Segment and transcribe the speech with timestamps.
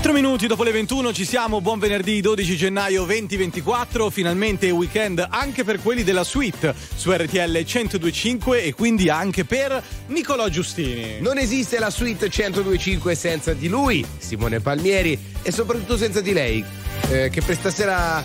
[0.00, 5.62] 4 minuti dopo le 21 ci siamo, buon venerdì 12 gennaio 2024, finalmente weekend anche
[5.62, 11.20] per quelli della suite su RTL 1025 e quindi anche per Nicolò Giustini.
[11.20, 16.64] Non esiste la suite 1025 senza di lui, Simone Palmieri, e soprattutto senza di lei,
[17.10, 18.24] eh, che per stasera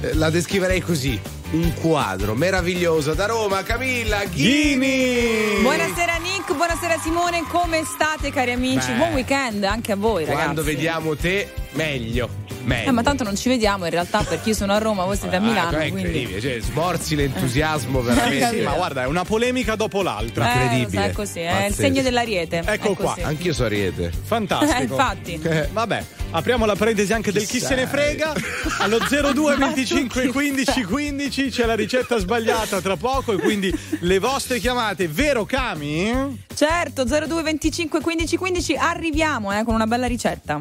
[0.00, 1.41] eh, la descriverei così.
[1.52, 5.60] Un quadro meraviglioso da Roma, Camilla Ghini.
[5.60, 8.90] Buonasera Nick, buonasera Simone, come state cari amici?
[8.90, 10.42] Beh, Buon weekend anche a voi ragazzi.
[10.44, 12.28] Quando vediamo te, meglio.
[12.64, 12.88] meglio.
[12.88, 15.36] Eh, ma tanto non ci vediamo in realtà perché io sono a Roma, voi siete
[15.36, 15.76] a Milano.
[15.76, 16.00] Ah, è quindi...
[16.00, 18.02] incredibile, cioè, sborzi l'entusiasmo Eh.
[18.02, 18.30] veramente.
[18.52, 20.52] Sì, ma guarda, è una polemica dopo l'altra.
[20.52, 21.02] Eh, incredibile.
[21.02, 22.62] sai, è così, è il segno dell'ariete.
[22.64, 23.22] Ecco è qua, così.
[23.22, 24.10] Anch'io so Ariete.
[24.24, 24.78] Fantastico.
[24.78, 25.40] Eh, infatti.
[25.52, 27.90] Eh, vabbè, apriamo la parentesi anche del chi se ne sai?
[27.90, 28.32] frega.
[28.78, 34.58] Allo 02 25 15 15 c'è la ricetta sbagliata tra poco e quindi le vostre
[34.58, 36.44] chiamate, vero Cami?
[36.54, 40.58] Certo, 02 25 15 15 arriviamo eh, con una bella ricetta.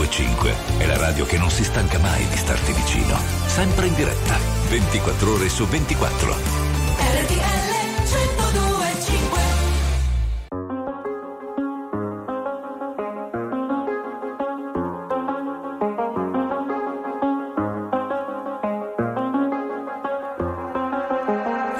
[0.00, 3.18] 1025 è la radio che non si stanca mai di starti vicino.
[3.46, 4.38] Sempre in diretta,
[4.70, 6.34] 24 ore su 24.
[6.96, 7.70] RTL
[8.06, 9.40] 1025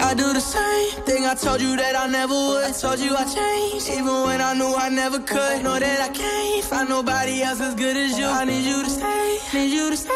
[0.02, 2.64] I do the same thing I told you that I never would.
[2.64, 5.62] I told you I changed, even when I knew I never could.
[5.62, 6.19] Know that I can't
[6.88, 8.26] nobody else as good as you.
[8.26, 10.09] I need you to stay, need you to stay.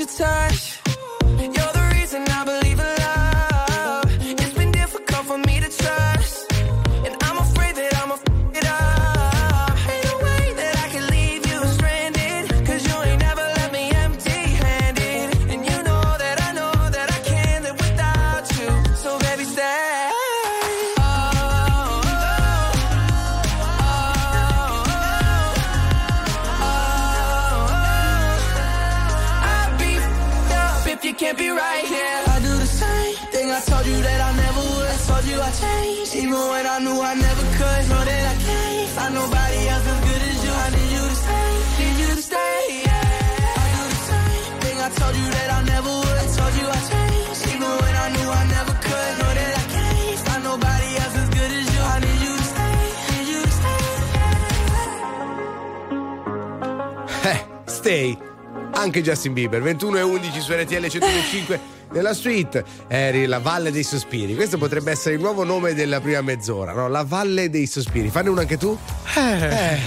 [0.00, 0.69] Your touch.
[57.90, 58.16] Stay.
[58.72, 61.60] Anche Justin Bieber, 21 e 11 su RTL 105
[61.92, 62.64] nella suite.
[62.86, 64.34] Eri la Valle dei Sospiri.
[64.36, 66.88] Questo potrebbe essere il nuovo nome della prima mezz'ora, no?
[66.88, 68.08] La Valle dei Sospiri.
[68.08, 68.76] Fanne uno anche tu?
[69.16, 69.78] Eh,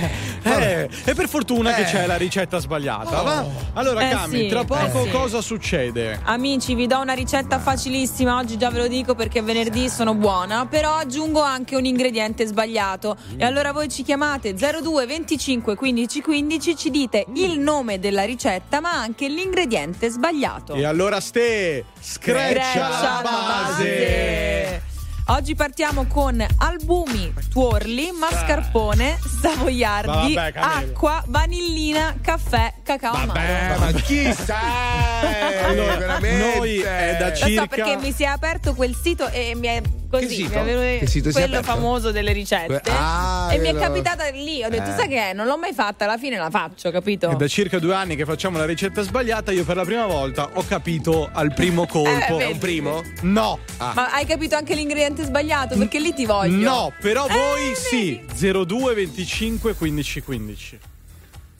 [0.43, 1.85] eh, e per fortuna che Eh.
[1.85, 3.21] c'è la ricetta sbagliata.
[3.21, 3.23] Oh.
[3.23, 3.45] va?
[3.73, 5.09] Allora, Eh Cami, sì, tra poco eh sì.
[5.09, 6.19] cosa succede?
[6.23, 8.37] Amici, vi do una ricetta facilissima.
[8.37, 10.65] Oggi già ve lo dico perché è venerdì sono buona.
[10.65, 13.15] Però aggiungo anche un ingrediente sbagliato.
[13.37, 18.79] E allora voi ci chiamate 02 25 15 15, ci dite il nome della ricetta,
[18.79, 20.73] ma anche l'ingrediente sbagliato.
[20.75, 24.91] E allora, Ste, screccia la base.
[25.27, 33.79] Oggi partiamo con albumi, tuorli, mascarpone, savoiardi, Vabbè, acqua, vanillina, caffè, cacao Vabbè, amaro.
[33.79, 35.51] ma chi sei?
[35.63, 36.57] Allora, veramente?
[36.57, 39.67] noi è da Lo so circa- perché mi si è aperto quel sito e mi
[39.67, 40.49] è così, Che sito?
[40.63, 42.81] Che sito quello famoso delle ricette.
[42.91, 44.93] Ah, e mi è capitata lì, ho detto, Eh.
[44.95, 45.33] sai che è?
[45.33, 47.29] Non l'ho mai fatta, alla fine la faccio, capito?
[47.29, 49.51] È da circa due anni che facciamo la ricetta sbagliata.
[49.53, 52.39] Io per la prima volta ho capito al primo colpo.
[52.39, 53.01] Eh, È un primo?
[53.21, 53.59] No.
[53.79, 55.77] Ma hai capito anche l'ingrediente sbagliato?
[55.77, 56.67] Perché lì ti voglio.
[56.67, 58.19] No, però voi Eh, sì.
[58.35, 58.65] vedi?
[58.65, 60.79] 02 25 15 15.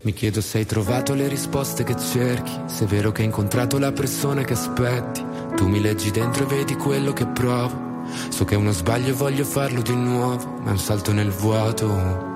[0.02, 3.78] Mi chiedo se hai trovato le risposte che cerchi, se è vero che hai incontrato
[3.78, 5.24] la persona che aspetti.
[5.56, 7.92] Tu mi leggi dentro e vedi quello che provo.
[8.30, 11.30] So che è uno sbaglio e voglio farlo di nuovo, ma è un salto nel
[11.30, 12.32] vuoto.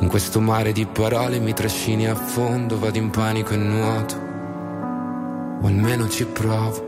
[0.00, 4.14] In questo mare di parole mi trascini a fondo, vado in panico e nuoto.
[5.62, 6.87] O almeno ci provo.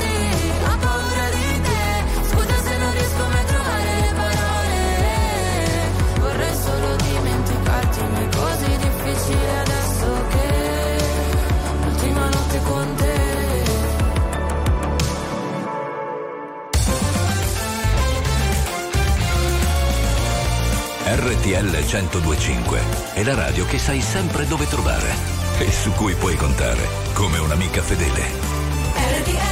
[9.31, 10.97] Difficile adesso che
[11.83, 13.09] l'ultima notte con te.
[21.13, 22.79] RTL 1025
[23.13, 25.13] è la radio che sai sempre dove trovare
[25.59, 28.21] e su cui puoi contare come un'amica fedele.
[28.93, 29.50] RTL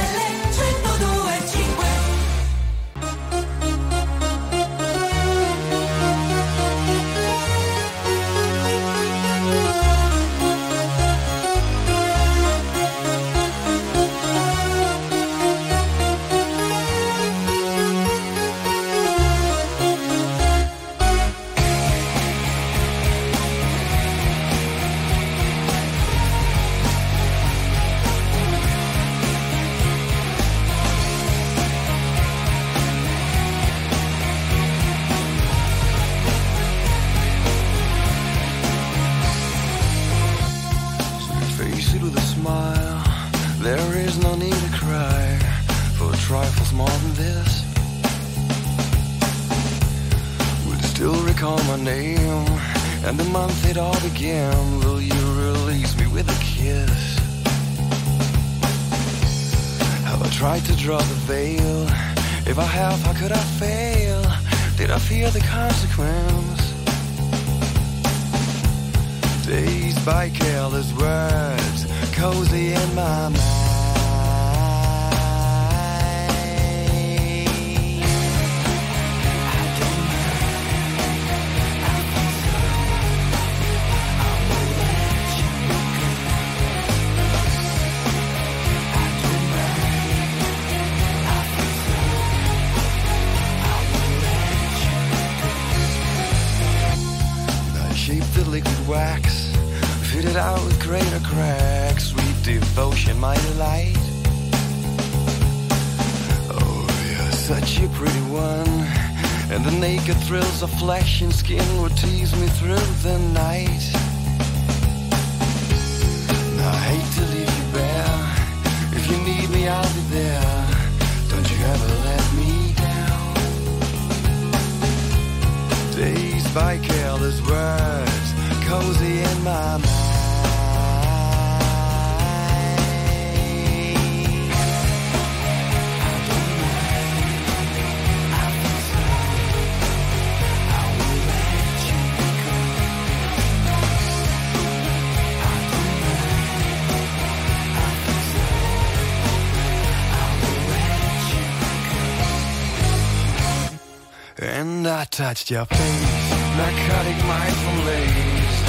[155.50, 158.62] your face, narcotic mind from lace,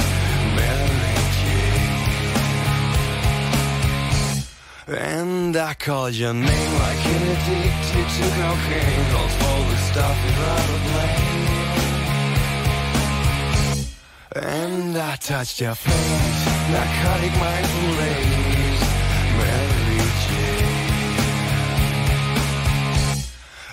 [0.56, 1.92] Mary Jane.
[4.98, 10.68] And I called your name like an addicted to cocaine, calls for the stuff without
[10.68, 11.42] a blame.
[14.34, 18.84] And I touched your face, narcotic mind from lace,
[19.38, 20.82] Mary Jane.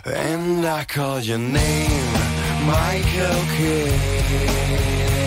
[0.06, 5.19] And I called your name, Michael Kidd.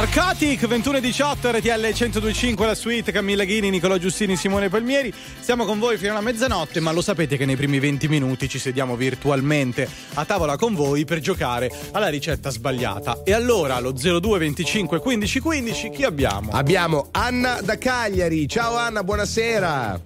[0.00, 5.12] Narcotic 2118 RTL 1025 la suite Camilla Ghini, Nicolò Giustini, Simone Palmieri.
[5.40, 8.58] Siamo con voi fino alla mezzanotte, ma lo sapete che nei primi 20 minuti ci
[8.58, 13.24] sediamo virtualmente a tavola con voi per giocare alla ricetta sbagliata.
[13.24, 16.50] E allora allo 02 25 15 15 chi abbiamo?
[16.52, 18.48] Abbiamo Anna da Cagliari.
[18.48, 20.00] Ciao Anna, buonasera.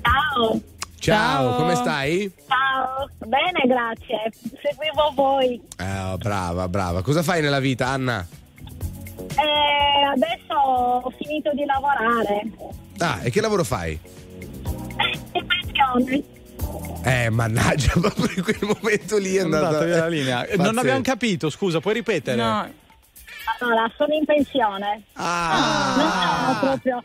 [0.00, 0.60] Ciao,
[1.00, 2.32] Ciao, come stai?
[2.46, 4.30] ciao, bene, grazie.
[4.62, 5.60] Seguivo voi.
[5.76, 7.02] Eh, brava, brava.
[7.02, 8.24] Cosa fai nella vita, Anna?
[9.36, 12.42] Eh, adesso ho finito di lavorare.
[12.98, 13.98] Ah, e che lavoro fai?
[15.32, 16.22] In pensione.
[17.04, 20.44] Eh, mannaggia, proprio in quel momento lì è andata, andata via la linea.
[20.44, 20.80] Eh, Non Pazzesco.
[20.80, 22.36] abbiamo capito, scusa, puoi ripetere?
[22.36, 22.68] No.
[23.60, 25.02] Allora, sono in pensione.
[25.14, 27.02] Ah, Non sono proprio,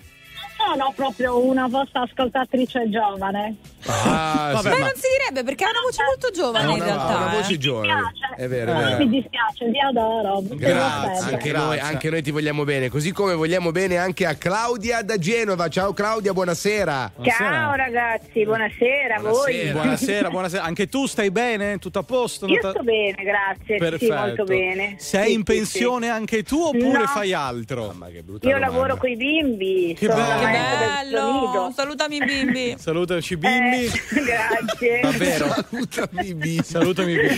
[0.58, 3.56] sono proprio una vostra ascoltatrice giovane.
[3.88, 4.64] ah, Vabbè, sì.
[4.70, 7.16] Beh, ma- non si direbbe perché ha una voce molto giovane in Una, realtà.
[7.18, 7.36] una eh.
[7.36, 7.88] voce giovane.
[7.94, 8.36] dispiace.
[8.44, 8.98] È vero, è vero.
[8.98, 10.42] mi dispiace, vi adoro.
[10.44, 11.52] Grazie, anche Grazie.
[11.54, 15.68] noi, anche noi ti vogliamo bene, così come vogliamo bene anche a Claudia da Genova.
[15.70, 17.12] Ciao Claudia, buonasera.
[17.24, 19.70] Ciao ragazzi, buonasera a voi.
[19.72, 20.64] Buonasera, buonasera.
[20.64, 21.78] Anche tu stai bene?
[21.80, 22.46] Tutto a posto?
[22.48, 23.78] Io sto bene, grazie.
[23.78, 24.06] Perfetto.
[24.06, 24.96] Sì, molto bene.
[25.00, 27.06] Sei Sì, in sì, pensione anche tu oppure No.
[27.08, 27.94] fai altro?
[27.96, 28.22] Ma che sì.
[28.24, 28.76] brutta Io domanda.
[28.76, 29.96] lavoro con i bimbi.
[29.98, 30.46] Che sono bello.
[30.58, 31.72] Bello!
[31.76, 32.76] Salutami i bimbi.
[32.80, 33.86] Salutaci bimbi.
[33.86, 33.92] Eh,
[34.24, 35.00] grazie.
[35.04, 35.56] Davvero.
[35.70, 36.62] Salutami, Bi.
[36.64, 37.36] Salutami bimbi.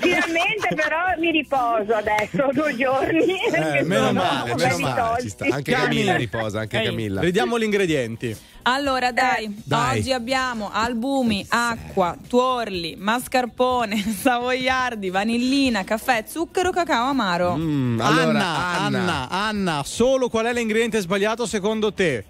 [0.00, 3.36] Finalmente però mi riposo adesso, due giorni.
[3.50, 5.22] perché meno sono male, meno male, tosti.
[5.22, 5.44] Ci sta.
[5.44, 5.88] Anche Camilla.
[5.88, 6.84] Camilla riposa, anche Ehi.
[6.86, 7.20] Camilla.
[7.20, 8.36] Vediamo gli ingredienti.
[8.64, 9.98] Allora, dai, Dai.
[9.98, 17.56] oggi abbiamo albumi, acqua, tuorli, mascarpone, savoiardi, vanillina, caffè, zucchero, cacao amaro.
[17.56, 22.24] Mm, allora, Anna, Anna, Anna, solo qual è l'ingrediente sbagliato secondo te?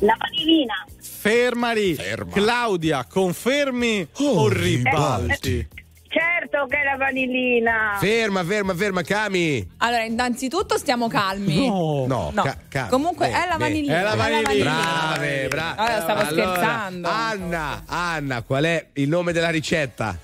[0.00, 0.74] La vanillina.
[1.00, 1.94] Ferma lì.
[1.94, 2.32] Ferma.
[2.32, 5.68] Claudia, confermi Oh, o ribalti?
[6.12, 7.96] Certo che è la vanillina.
[8.00, 9.70] Ferma, ferma, ferma, Cami.
[9.78, 11.66] Allora, innanzitutto stiamo calmi.
[11.68, 12.06] No.
[12.08, 12.42] No, No.
[12.42, 12.88] ca- Cami.
[12.88, 13.98] Comunque Beh, è la vanillina.
[13.98, 15.12] È la vanillina.
[15.14, 15.74] Brave, brave.
[15.80, 17.08] Allora, stavo Allora, scherzando.
[17.08, 20.18] Anna, Anna, qual è il nome della ricetta?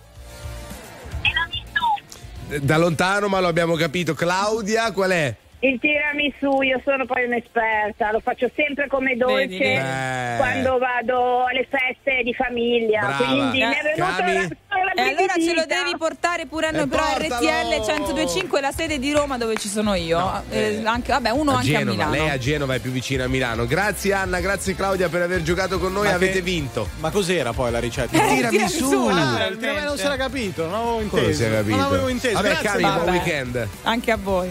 [1.23, 2.65] Tiramisù.
[2.67, 4.15] Da lontano, ma lo abbiamo capito.
[4.15, 5.37] Claudia, qual è?
[5.61, 9.63] Il tiramisù, io sono poi un'esperta, lo faccio sempre come dolce Vedi.
[9.65, 10.35] Eh.
[10.37, 13.01] quando vado alle feste di famiglia.
[13.01, 13.17] Brava.
[13.25, 16.71] Quindi mi è Eh, venuto la, la E allora ce lo devi portare pure a
[16.73, 17.35] noi, però portalo!
[17.37, 20.43] RTL 1025 la sede di Roma dove ci sono io.
[20.51, 22.11] Eh, anche, vabbè, uno a anche Genova, a Milano.
[22.13, 23.67] lei a Genova è più vicina a Milano.
[23.67, 26.87] Grazie Anna, grazie Claudia per aver giocato con noi, Ma avete che- vinto.
[26.99, 28.15] Ma cos'era poi la ricetta?
[28.15, 28.91] Eh, Tirami tirami su.
[28.91, 31.49] su, Ah, il non si era capito, non avevo inteso.
[31.49, 32.35] Non avevo inteso.
[32.35, 33.69] Vabbè, Grazie, cari, buon weekend.
[33.85, 34.51] Anche a voi.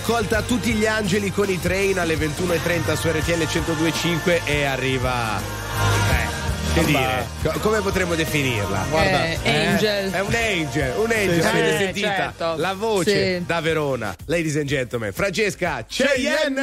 [0.00, 4.64] Andiamo a raccolta tutti gli angeli con i train alle 21.30 su RTL 102.5 e
[4.64, 5.38] arriva.
[5.38, 8.86] Eh, che dire, co- come potremmo definirla?
[8.88, 10.10] Guarda, Eh, angel.
[10.10, 11.76] È un angel, un angel, Sì, avete sì.
[11.84, 12.08] sentita?
[12.14, 12.54] certo.
[12.56, 13.44] La voce Sì.
[13.46, 14.14] da Verona.
[14.26, 16.62] Ladies and gentlemen, Francesca Cheyenne!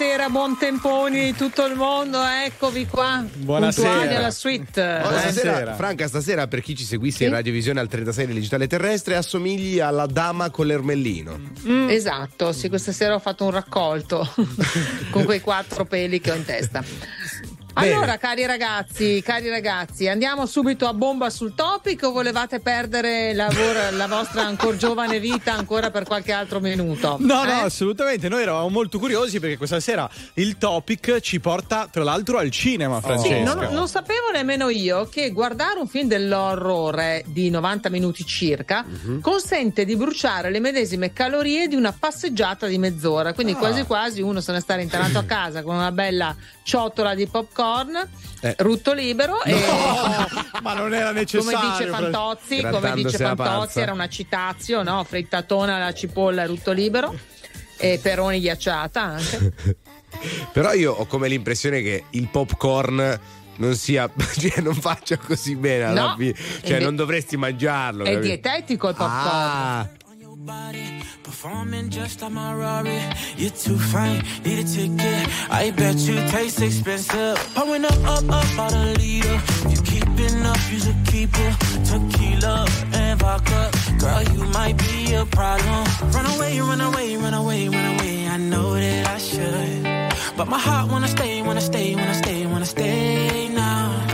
[0.00, 3.22] Buonasera, buon temponi di tutto il mondo, eccovi qua.
[3.34, 4.16] Buonasera.
[4.16, 4.80] Alla suite.
[4.98, 9.16] Eh, stasera, Franca, stasera per chi ci seguisse in radiovisione al 36 del digitale terrestre
[9.16, 11.38] assomigli alla dama con l'ermellino.
[11.68, 11.90] Mm.
[11.90, 14.26] Esatto, sì, questa sera ho fatto un raccolto
[15.12, 16.82] con quei quattro peli che ho in testa.
[17.80, 17.94] Bene.
[17.94, 23.48] Allora, cari ragazzi, cari ragazzi, andiamo subito a bomba sul topic o volevate perdere la,
[23.48, 27.16] vor- la vostra ancora giovane vita ancora per qualche altro minuto?
[27.20, 27.62] No, no, Eh?
[27.62, 28.28] assolutamente.
[28.28, 33.00] Noi eravamo molto curiosi perché questa sera il topic ci porta, tra l'altro, al cinema,
[33.00, 33.36] Francesca.
[33.36, 38.84] Sì, non, non sapevo nemmeno io che guardare un film dell'orrore di 90 minuti circa
[38.86, 39.20] Mhm.
[39.20, 43.32] consente di bruciare le medesime calorie di una passeggiata di mezz'ora.
[43.32, 43.56] Quindi Ah.
[43.56, 47.68] quasi quasi uno se ne sta rintanato a casa con una bella ciotola di popcorn,
[48.42, 48.54] Eh.
[48.58, 49.54] rutto libero e
[50.62, 51.70] ma non era come necessario.
[51.70, 55.04] dice Fra- Fantozzi, come dice Fantozzi era una citazio, no?
[55.04, 57.14] Frittatona alla cipolla rutto libero
[57.76, 59.52] e peroni ghiacciata anche.
[60.52, 63.20] Però io ho come l'impressione che il popcorn
[63.56, 66.34] non sia cioè non faccia così bene alla No, fine.
[66.64, 68.26] cioè non dovresti mangiarlo È capito?
[68.26, 69.28] dietetico il popcorn.
[69.30, 69.88] ah
[71.22, 72.98] Performing just like my Rari.
[73.36, 75.28] You're too fine, need a ticket.
[75.50, 77.36] I bet you taste expensive.
[77.54, 79.40] Pouring up, up, up, out a leader.
[79.68, 81.54] You keeping up, you should keep it.
[81.84, 83.70] Tequila and vodka.
[83.98, 85.84] Girl, you might be a problem.
[86.10, 88.26] Run away, run away, run away, run away.
[88.26, 90.36] I know that I should.
[90.36, 94.06] But my heart wanna stay, wanna stay, wanna stay, wanna stay now.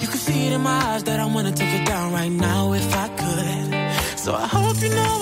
[0.00, 2.72] You can see it in my eyes that I wanna take it down right now
[2.72, 4.18] if I could.
[4.18, 5.17] So I hope you know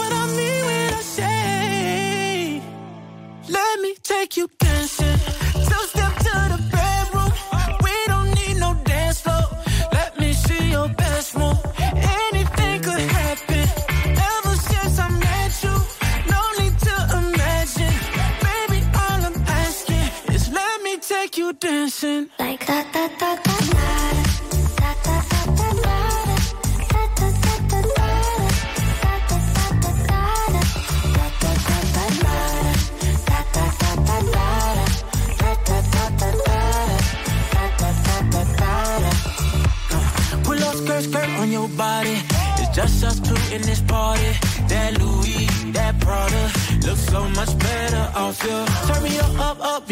[4.07, 5.16] take you dancing.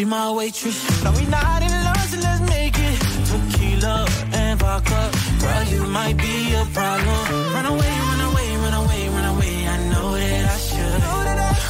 [0.05, 1.03] Up, my waitress.
[1.03, 2.97] No, we not in love, so let's make it.
[3.29, 7.21] Tequila and vodka, girl, you might be a problem.
[7.53, 9.67] Run away, run away, run away, run away.
[9.67, 11.01] I know that I should,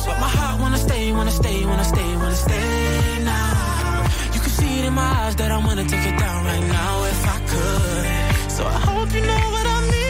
[0.06, 4.04] but my heart wanna stay, wanna stay, wanna stay, wanna stay now.
[4.34, 7.04] You can see it in my eyes that I wanna take it down right now
[7.14, 8.52] if I could.
[8.52, 10.05] So I hope you know what I mean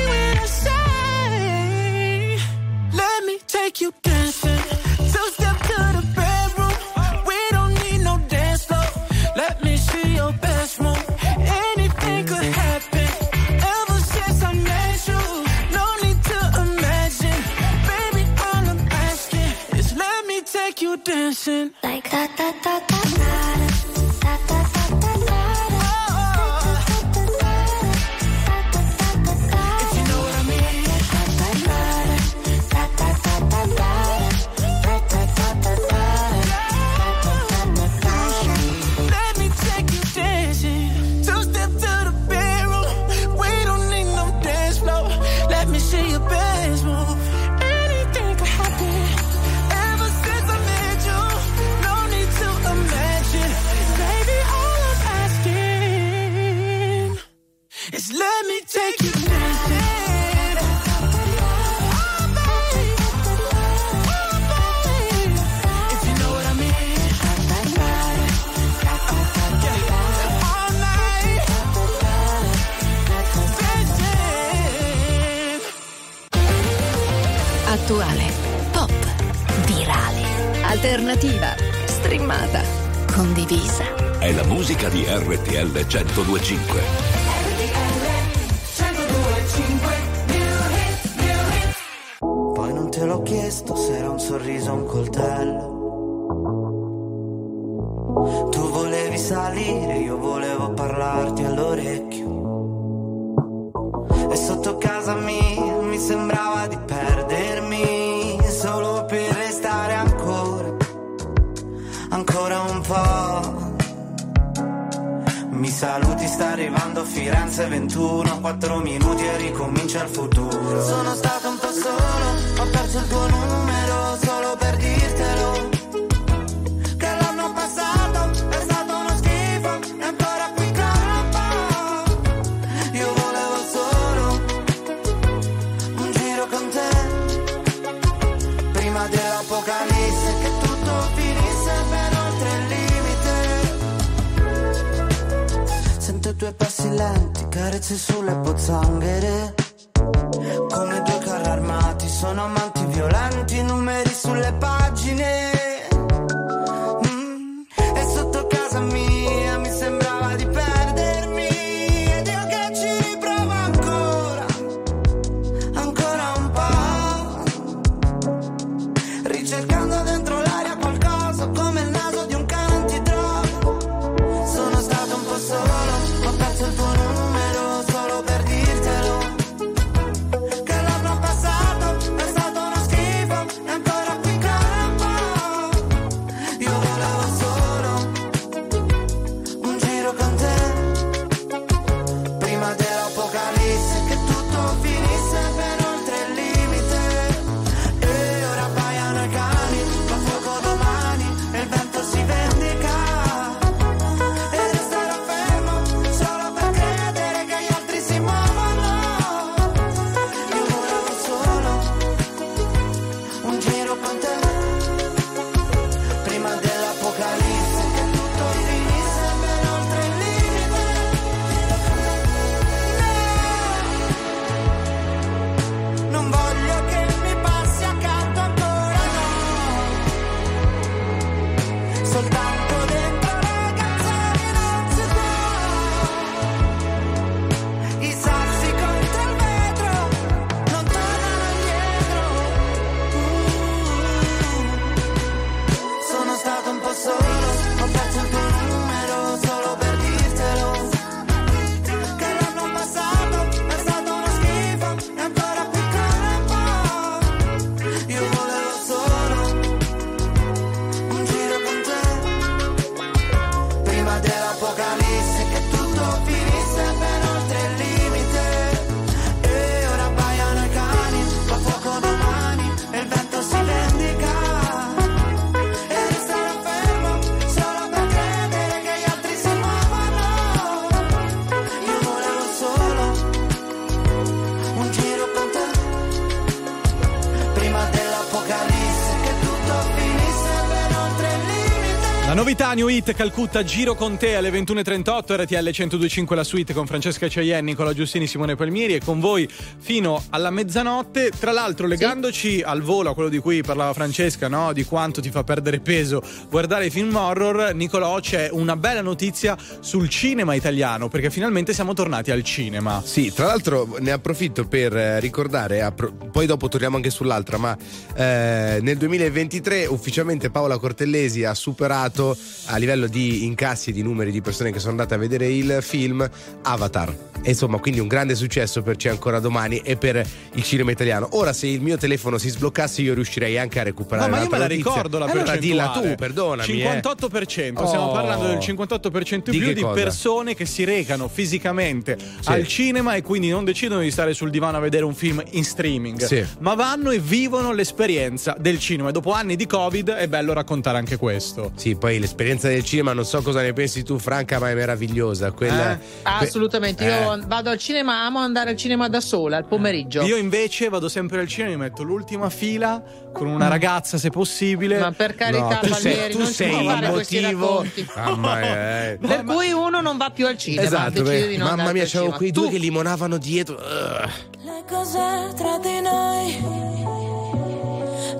[292.95, 297.93] Hit Calcutta Giro con te alle 21.38 RTL 1025 la suite con Francesca Ciaien, Nicola
[297.93, 301.29] Giustini, Simone Palmieri e con voi fino alla mezzanotte.
[301.37, 304.71] Tra l'altro legandoci al volo a quello di cui parlava Francesca, no?
[304.71, 309.57] di quanto ti fa perdere peso guardare i film horror, Nicolò c'è una bella notizia
[309.81, 313.01] sul cinema italiano perché finalmente siamo tornati al cinema.
[313.03, 315.93] Sì, tra l'altro ne approfitto per eh, ricordare,
[316.31, 317.77] poi dopo torniamo anche sull'altra, ma
[318.15, 324.31] eh, nel 2023 ufficialmente Paola Cortellesi ha superato a livello di incassi e di numeri
[324.31, 326.27] di persone che sono andate a vedere il film
[326.61, 327.13] Avatar.
[327.41, 331.27] E insomma, quindi un grande successo per C'è ancora domani e per il cinema italiano.
[331.33, 334.49] Ora, se il mio telefono si sbloccasse, io riuscirei anche a recuperare No, ma io
[334.49, 334.89] me la notizia.
[334.91, 336.09] ricordo la allora dilla percentuale.
[336.09, 336.81] tu, perdonami.
[336.81, 337.01] eh.
[337.01, 338.11] 58%, stiamo Oh.
[338.11, 339.93] parlando del 58% in Di più di cosa?
[340.01, 342.49] persone che si recano fisicamente Sì.
[342.51, 345.63] al cinema e quindi non decidono di stare sul divano a vedere un film in
[345.63, 346.43] streaming, Sì.
[346.59, 349.09] ma vanno e vivono l'esperienza del cinema.
[349.09, 351.71] E dopo anni di Covid è bello raccontare anche questo.
[351.75, 355.51] Sì, poi l'esperienza del cinema, non so cosa ne pensi tu, Franca, ma è meravigliosa.
[355.51, 355.97] Quella, Eh?
[356.23, 357.21] Assolutamente, Eh.
[357.23, 360.21] io vado al cinema, amo andare al cinema da sola al pomeriggio.
[360.23, 363.01] Io invece vado sempre al cinema, mi metto l'ultima fila
[363.33, 364.97] con una ragazza se possibile.
[364.99, 367.67] Ma per carità, tu sei- Palmieri, tu non si sei può il fare questi motivo-
[367.67, 368.07] racconti.
[368.15, 370.81] Mamma mia, Per cui uno non va più al cinema.
[370.83, 373.77] Esatto, beh, di non mamma mia, c'erano quei Tu- due che limonavano dietro.
[373.77, 376.83] Le cose tra di noi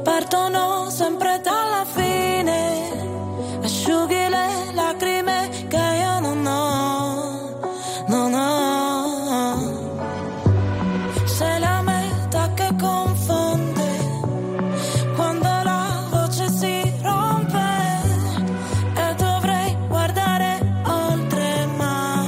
[0.03, 3.14] partono sempre dalla fine.
[3.65, 7.59] Asciughi le lacrime che io non ho,
[8.05, 9.63] non ho.
[11.25, 13.87] Sei la meta che confonde
[15.15, 17.67] quando la voce si rompe.
[18.97, 22.23] E dovrei guardare oltre, ma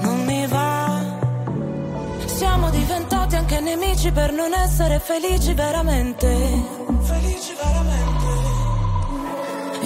[0.00, 1.02] non mi va.
[2.24, 6.77] Siamo diventati anche nemici per non essere felici veramente.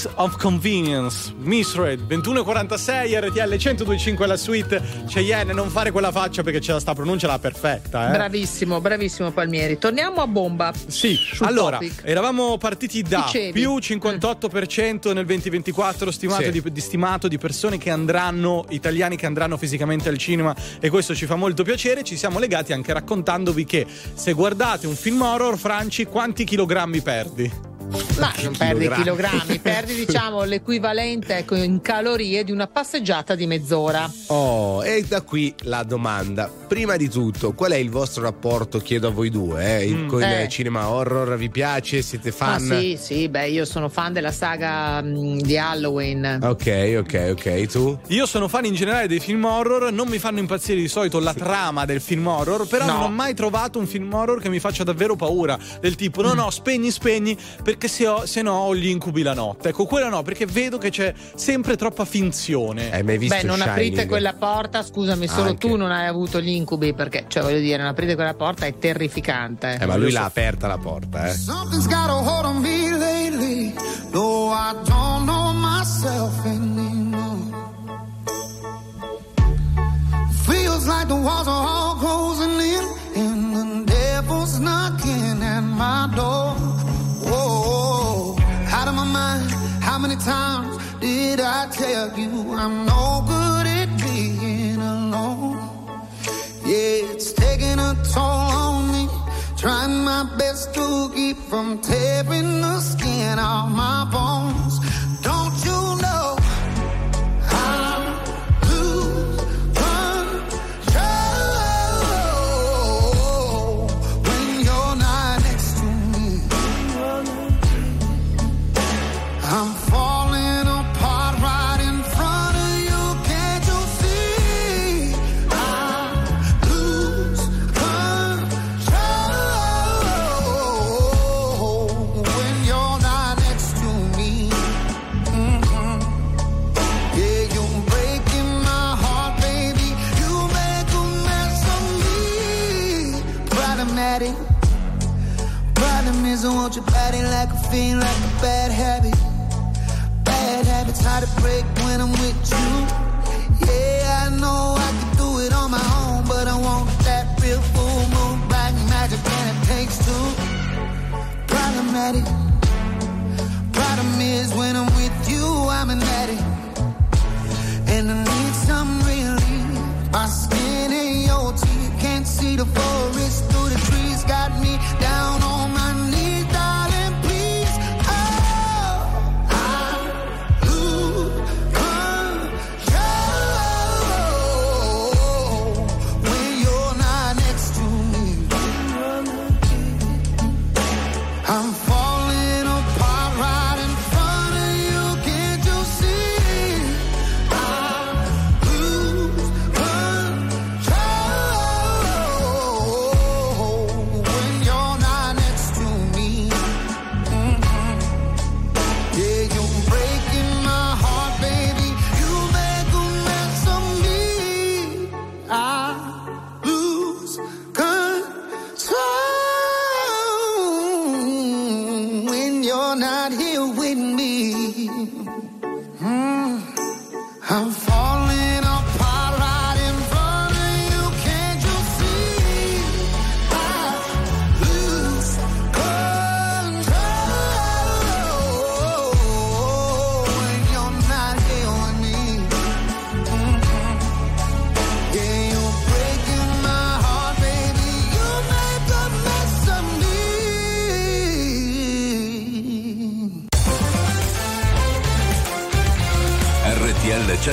[0.00, 6.60] Kings of Convenience, Misread 2146 RTL 1025 la suite Cheyenne non fare quella faccia perché
[6.60, 8.12] ce la sta pronuncia la perfetta eh.
[8.12, 9.78] Bravissimo, bravissimo Palmieri.
[9.78, 10.72] Torniamo a bomba.
[10.86, 12.02] Sì, allora topic.
[12.04, 13.52] eravamo partiti da Dicevi.
[13.52, 16.50] più 58% nel 2024 stimato, Sì.
[16.50, 21.14] di, di stimato di persone che andranno, italiani che andranno fisicamente al cinema e questo
[21.14, 22.02] ci fa molto piacere.
[22.04, 27.59] Ci siamo legati anche raccontandovi che se guardate un film horror, Franci, quanti chilogrammi perdi?
[28.18, 29.02] Ma non perdi chilogrammi.
[29.02, 34.10] chilogrammi, perdi diciamo l'equivalente ecco, in calorie di una passeggiata di mezz'ora.
[34.26, 36.50] Oh, e da qui la domanda.
[36.68, 40.08] Prima di tutto, qual è il vostro rapporto, chiedo a voi due, eh, il- Mm.
[40.08, 40.42] con Eh.
[40.42, 41.36] il cinema horror?
[41.36, 42.02] Vi piace?
[42.02, 42.70] Siete fan?
[42.70, 46.40] Ah sì, sì, beh io sono fan della saga mh, di Halloween.
[46.42, 47.66] Ok, ok, ok.
[47.66, 47.98] Tu?
[48.08, 51.34] Io sono fan in generale dei film horror, non mi fanno impazzire di solito la
[51.34, 52.92] trama del film horror, però No.
[52.92, 55.58] non ho mai trovato un film horror che mi faccia davvero paura.
[55.80, 59.34] Del tipo, no, no, spegni, spegni, perché se, ho, se no ho gli incubi la
[59.34, 59.70] notte.
[59.70, 62.92] Ecco, quella no, perché vedo che c'è sempre troppa finzione.
[62.92, 63.76] Hai mai visto Beh, non Shining?
[63.76, 65.68] aprite quella porta, scusami, solo Anche.
[65.68, 68.76] tu non hai avuto gli incubi, perché, cioè, voglio dire, non aprite quella porta è
[68.78, 69.78] terrificante.
[69.80, 71.32] Eh, ma lui l'ha aperta la porta, eh.
[71.32, 73.72] Something's got a hold on me lately.
[74.12, 76.98] No, I don't know myself anymore.
[80.46, 82.84] Feels like the walls are all closing in,
[83.14, 86.54] and the devil's knocking at my door.
[87.30, 88.36] Whoa,
[88.72, 89.50] out of my mind.
[89.80, 93.39] How many times did I tell you I'm no good
[97.60, 99.08] taking a toll on me.
[99.56, 105.09] Trying my best to keep from tearing the skin off my bones.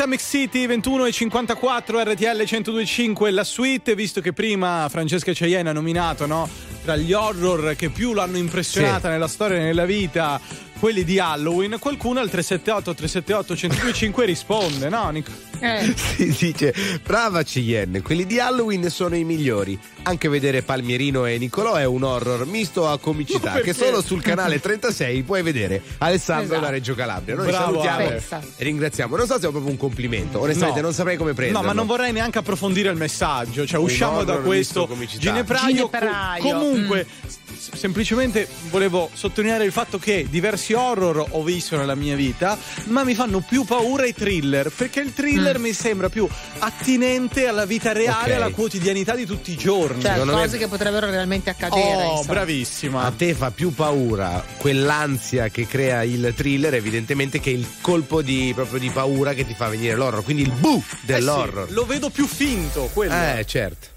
[0.00, 5.72] Atomic City 21 e 54 RTL 1025 la suite visto che prima Francesca Cheyenne ha
[5.72, 6.48] nominato no,
[6.84, 9.08] tra gli horror che più l'hanno impressionata Sì.
[9.08, 10.40] nella storia e nella vita
[10.78, 15.30] quelli di Halloween qualcuno al 378 378 1025 risponde no Nico?
[15.96, 16.72] Si dice,
[17.02, 19.76] brava Cheyenne, quelli di Halloween sono i migliori.
[20.02, 24.60] Anche vedere Palmierino e Nicolò è un horror misto a comicità che solo sul canale
[24.60, 26.60] 36 puoi vedere Alessandro Esatto.
[26.60, 27.34] da Reggio Calabria.
[27.34, 28.32] Noi Bravo, salutiamo Alex.
[28.56, 29.16] e ringraziamo.
[29.16, 30.86] Non so se è proprio un complimento, onestamente No.
[30.86, 31.60] non saprei come prenderlo.
[31.60, 33.66] No, ma non vorrei neanche approfondire il messaggio.
[33.66, 35.74] Cioè, Un usciamo da questo ginepraio.
[35.74, 36.40] Ginepraio.
[36.42, 37.36] Co- comunque, s-
[37.74, 43.14] semplicemente volevo sottolineare il fatto che diversi horror ho visto nella mia vita, ma mi
[43.14, 44.70] fanno più paura i thriller.
[44.74, 48.36] Perché il thriller mi sembra più attinente alla vita reale, Ok.
[48.36, 50.02] alla quotidianità di tutti i giorni.
[50.02, 52.04] Cioè, Secondo me- cose che potrebbero realmente accadere.
[52.04, 52.32] Oh, insomma.
[52.32, 53.02] bravissima.
[53.04, 58.52] A te fa più paura quell'ansia che crea il thriller, evidentemente, che il colpo di,
[58.54, 60.22] proprio di paura che ti fa venire l'horror.
[60.24, 61.70] Quindi il bu Eh sì, dell'horror.
[61.72, 63.12] lo vedo più finto quello.
[63.14, 63.96] Eh, certo.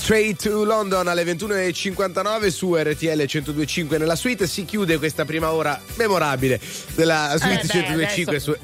[0.00, 4.46] Train to London alle 21.59 su RTL 102.5 nella suite.
[4.46, 6.60] Si chiude questa prima ora memorabile
[6.94, 8.56] della suite Eh beh, 102.5 adesso su...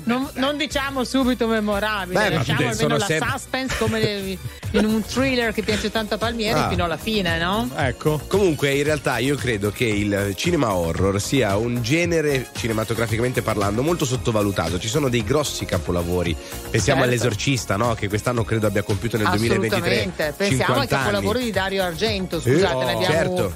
[0.48, 4.38] non, diciamo subito memorabile, Beh, lasciamo sono almeno la sempre- suspense come
[4.72, 6.68] in un thriller che piace tanto a Palmieri Ah.
[6.68, 7.68] fino alla fine, no?
[7.76, 8.20] Ecco.
[8.26, 14.04] Comunque, in realtà, io credo che il cinema horror sia un genere, cinematograficamente parlando, molto
[14.04, 14.78] sottovalutato.
[14.78, 16.34] Ci sono dei grossi capolavori.
[16.70, 17.14] Pensiamo Certo.
[17.14, 17.94] all'Esorcista, no?
[17.94, 19.76] Che quest'anno credo abbia compiuto nel 2023.
[19.76, 20.34] Assolutamente.
[20.36, 21.04] Pensiamo al 50 anni.
[21.04, 23.52] capolavoro di Dario Argento, scusate, ne abbiamo certo.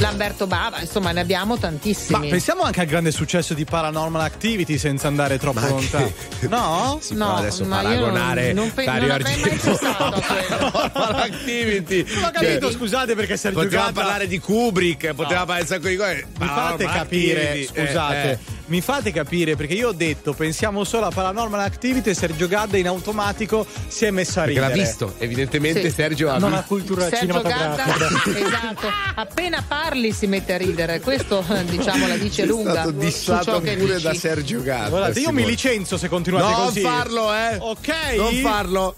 [0.00, 2.28] Lamberto Bava, insomma, ne abbiamo Ma tantissimi.
[2.28, 6.12] pensiamo anche al grande successo di Paranormal Activity senza andare troppo Ma lontano.
[6.48, 6.98] No?
[7.00, 9.70] Si No, può adesso ma io paragonare non- non pe- Dario non avrei mai Argento
[9.78, 10.20] pensato.
[10.26, 12.04] Paranormal Activity.
[12.18, 15.72] Non ho capito, Cioè, scusate perché Sergio Poteva Gatta parlare di Kubrick, poteva parlare di
[15.72, 16.26] un sacco di cose.
[16.38, 18.38] Mi fate capire, Activity, scusate, eh, eh.
[18.68, 22.76] Mi fate capire perché io ho detto pensiamo solo a Paranormal Activity e Sergio Gadda
[22.76, 24.76] in automatico si è messo a Perché ridere.
[24.76, 25.90] l'ha visto, evidentemente Sì.
[25.94, 28.38] Sergio ha Non ha cultura Sergio cinematografica.
[28.38, 32.70] esatto, appena parli si mette a ridere, questo diciamo la dice È lunga.
[32.72, 34.02] stato su dissato pure dici.
[34.02, 34.88] da Sergio Gatta.
[34.90, 35.46] Guardate, io mi Simone.
[35.50, 36.80] licenzio se continuate Non così.
[36.80, 37.56] farlo, eh.
[37.58, 37.88] Ok?
[38.16, 38.94] Non farlo.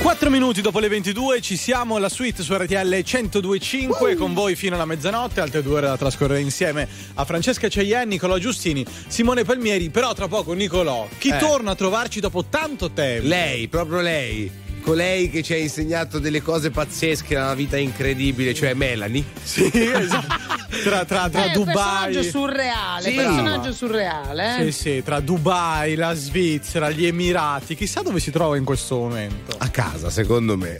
[0.00, 4.76] 4 minuti dopo le 22 ci siamo alla suite su RTL 1025 con voi fino
[4.76, 9.90] alla mezzanotte, altre due ore da trascorrere insieme a Francesca Ceien, Nicolò Giustini, Simone Palmieri,
[9.90, 11.38] però tra poco Nicolò, chi Eh.
[11.38, 13.26] torna a trovarci dopo tanto tempo?
[13.26, 14.66] Lei, proprio lei.
[14.88, 19.22] Colei che ci ha insegnato delle cose pazzesche, una vita incredibile, cioè Melanie.
[19.42, 20.34] Sì, esatto.
[20.82, 21.74] tra, tra, tra Eh, un Dubai.
[21.74, 23.14] personaggio surreale, Sì.
[23.14, 24.72] personaggio surreale, Sì, eh?
[24.72, 29.54] sì, tra Dubai, la Svizzera, gli Emirati, chissà dove si trova in questo momento.
[29.58, 30.78] A casa, secondo me.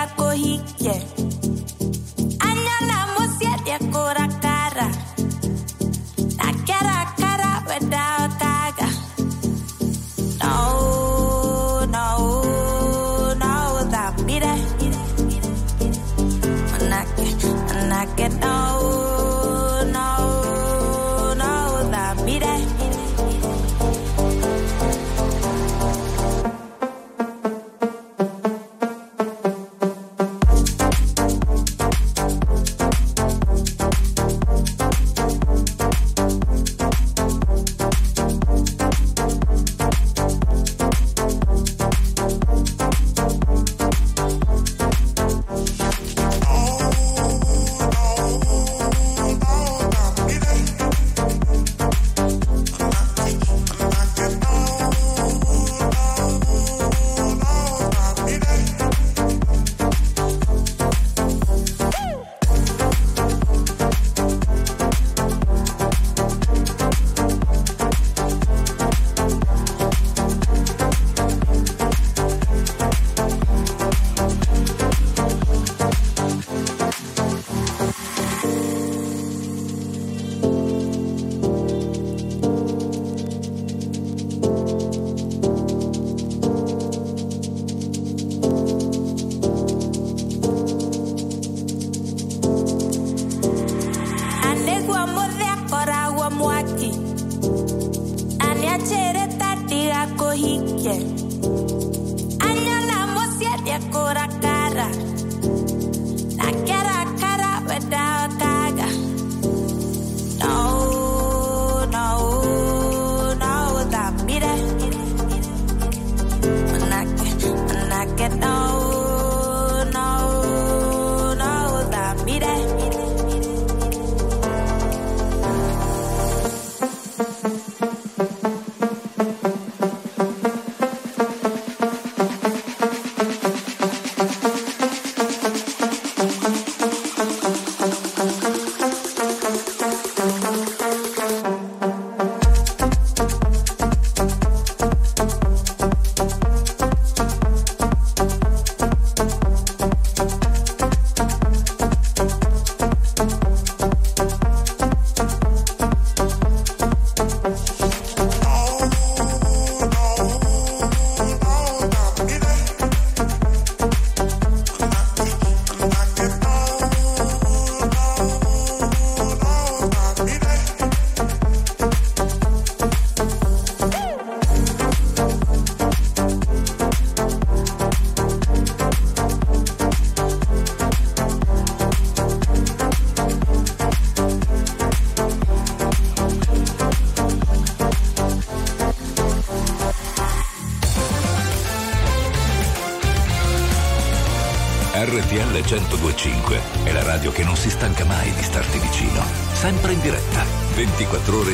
[0.00, 1.19] I go he, yeah.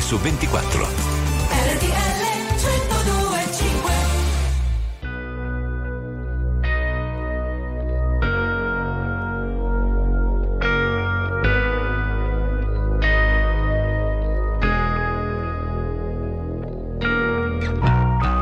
[0.07, 0.87] Su 24.
[1.51, 2.23] RTL
[2.55, 3.93] 1025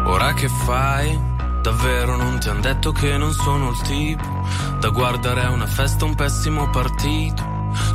[0.05, 1.19] Ora che fai?
[1.63, 4.45] Davvero non ti han detto che non sono il tipo
[4.81, 7.54] da guardare a una festa un pessimo partito.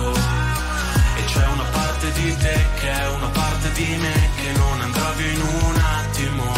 [0.00, 0.12] galattico.
[1.16, 5.10] E c'è una parte di te che è una parte di me che non andrà
[5.12, 6.52] via in un attimo.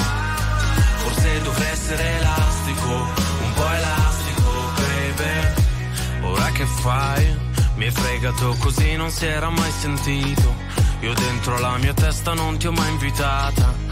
[1.02, 6.26] Forse dovrei essere elastico, un po' elastico, baby.
[6.26, 7.40] Ora che fai?
[7.74, 10.54] Mi hai fregato così non si era mai sentito.
[11.00, 13.91] Io dentro la mia testa non ti ho mai invitata.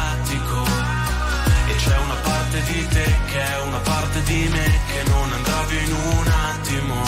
[3.31, 7.03] Che è una parte di me che non andrà via in un attimo.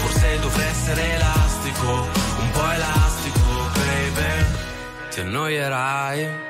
[0.00, 2.08] Forse dovrei essere elastico,
[2.40, 3.40] un po' elastico,
[3.74, 4.46] baby.
[5.10, 6.49] Ti annoierai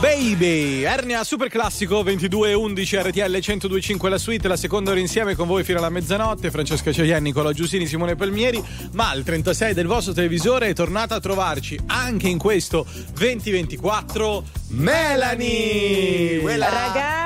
[0.00, 5.64] Baby, Ernia super classico 2211 RTL 1025 la suite, la seconda ora insieme con voi
[5.64, 6.50] fino alla mezzanotte.
[6.50, 8.62] Francesca Ceiani, Nicola Giusini, Simone Palmieri.
[8.92, 16.40] Ma il 36 del vostro televisore è tornata a trovarci anche in questo 2024 Melanie.
[16.40, 17.25] Quella- Ragazzi,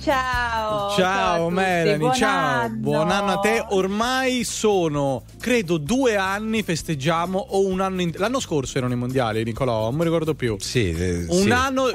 [0.00, 0.88] ciao!
[0.88, 2.76] a Ciao tutti, Melanie, buon ciao, anno.
[2.78, 3.64] buon anno a te.
[3.70, 8.00] Ormai sono, credo, due anni festeggiamo o un anno.
[8.02, 10.56] in- L'anno scorso erano i mondiali, Nicolò, non mi ricordo più.
[10.58, 11.50] Sì, eh, un sì.
[11.50, 11.90] anno,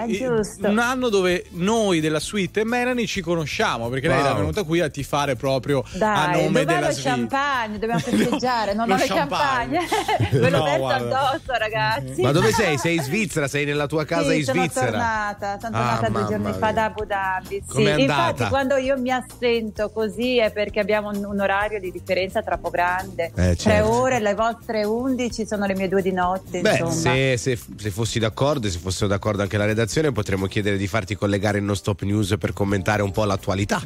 [0.70, 4.26] un anno dove noi della suite e Melanie ci conosciamo perché lei Wow.
[4.26, 7.10] era venuta qui a tifare proprio a Dai, nome dov'è della lo suite.
[7.10, 7.80] champagne?
[7.80, 9.80] Dobbiamo festeggiare, non ho le champagne.
[9.88, 10.30] champagne.
[10.40, 11.20] Ve l'ho No, detto guarda.
[11.30, 12.22] addosso, ragazzi.
[12.22, 12.78] Ma dove sei?
[12.78, 13.48] Sei in Svizzera?
[13.48, 14.86] Sei nella tua casa sì, in sono Svizzera?
[14.90, 17.49] tornata, sono Ah, tornata due mamma giorni fa da Abu Dhabi.
[17.50, 17.64] Sì.
[17.68, 18.30] Com'è andata?
[18.32, 22.70] Infatti, quando io mi assento così è perché abbiamo un, un orario di differenza troppo
[22.70, 23.26] grande.
[23.26, 23.92] Eh, Tre certo.
[23.92, 26.62] ore, le vostre 11 sono le mie due di notte.
[26.62, 30.78] Beh, se, se- se fossi d'accordo e se fossero d'accordo anche la redazione, potremmo chiedere
[30.78, 33.82] di farti collegare in non stop news per commentare un po' l'attualità.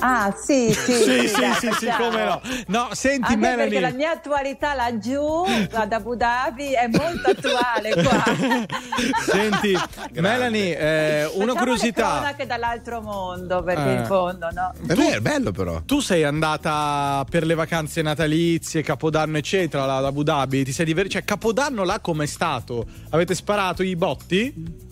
[0.00, 0.92] Ah, sì, sì.
[0.94, 2.08] Sì, sì, sì, sì, facciamo.
[2.08, 2.40] come no.
[2.68, 3.64] No, senti Anche Melanie.
[3.68, 8.24] perché la mia attualità laggiù ad Abu Dhabi è molto attuale qua.
[9.30, 9.76] Senti,
[10.14, 12.10] Melanie, eh, una Facciamo curiosità.
[12.12, 13.94] cronache dall'altro mondo, perché Eh.
[13.94, 14.72] in fondo, no?
[14.86, 15.80] È vero, bello però.
[15.84, 20.64] Tu sei andata per le vacanze natalizie, Capodanno, eccetera, ad Abu Dhabi?
[20.64, 21.18] Ti sei divertita?
[21.18, 22.86] Cioè, Capodanno là com'è stato?
[23.10, 24.88] Avete sparato i botti?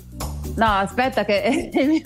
[0.56, 2.02] No, aspetta che il mio-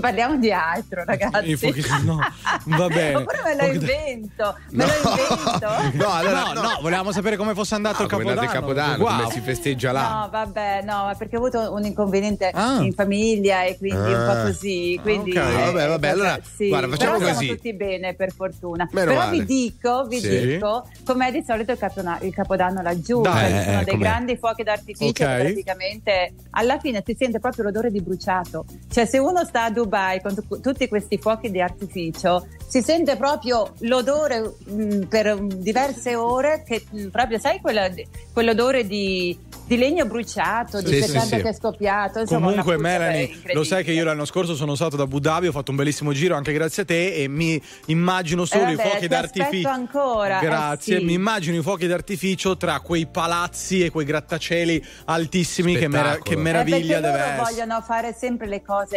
[0.00, 1.50] parliamo di altro, ragazzi.
[1.50, 2.18] Il fuochi- no,
[2.64, 3.14] va bene.
[3.20, 5.72] Oppure me lo invento, me lo invento.
[6.04, 8.46] No, allora, no, no, volevamo sapere come fosse andato il come è Capodanno.
[8.50, 9.16] il Capodanno, Wow.
[9.20, 10.08] come si festeggia là.
[10.22, 12.78] No, vabbè, no, ma perché ho avuto un inconveniente Ah.
[12.82, 14.34] in famiglia e quindi un Ah.
[14.34, 14.98] po' così.
[15.02, 16.68] Quindi, Ok, vabbè, vabbè, eh, allora, sì.
[16.68, 17.46] guarda, facciamo Però così.
[17.48, 18.88] tutti bene, per fortuna.
[18.92, 19.38] Meno Però male.
[19.38, 20.46] vi dico, vi Sì.
[20.46, 23.20] dico, com'è di solito il, capona- il capodanno laggiù.
[23.22, 24.02] Dai, eh, ci sono eh, dei com'è?
[24.04, 25.14] grandi fuochi d'artificio Ok.
[25.14, 28.64] che praticamente alla fine si sentono sente proprio l'odore di bruciato.
[28.90, 33.16] Cioè se uno sta a Dubai con tu- tutti questi fuochi di artificio, si sente
[33.16, 37.90] proprio l'odore mh, per mh, diverse ore, che mh, proprio sai quella-
[38.32, 39.36] quell'odore di,
[39.66, 41.42] di legno bruciato, di Sì, sì, petardo sì.
[41.42, 42.20] che è scoppiato.
[42.20, 45.52] Insomma, Comunque, Melanie, lo sai che io l'anno scorso sono stato ad Abu Dhabi, ho
[45.52, 48.88] fatto un bellissimo giro anche grazie a te e mi immagino solo Eh, i vabbè,
[48.88, 49.68] fuochi ti d'artificio.
[49.68, 51.04] ancora, eh, Grazie, sì.
[51.04, 55.76] mi immagino i fuochi d'artificio tra quei palazzi e quei grattacieli altissimi.
[55.76, 57.42] Che, mera- che Eh, meraviglia perché deve loro essere.
[57.42, 58.96] vogliono fare sempre le cose,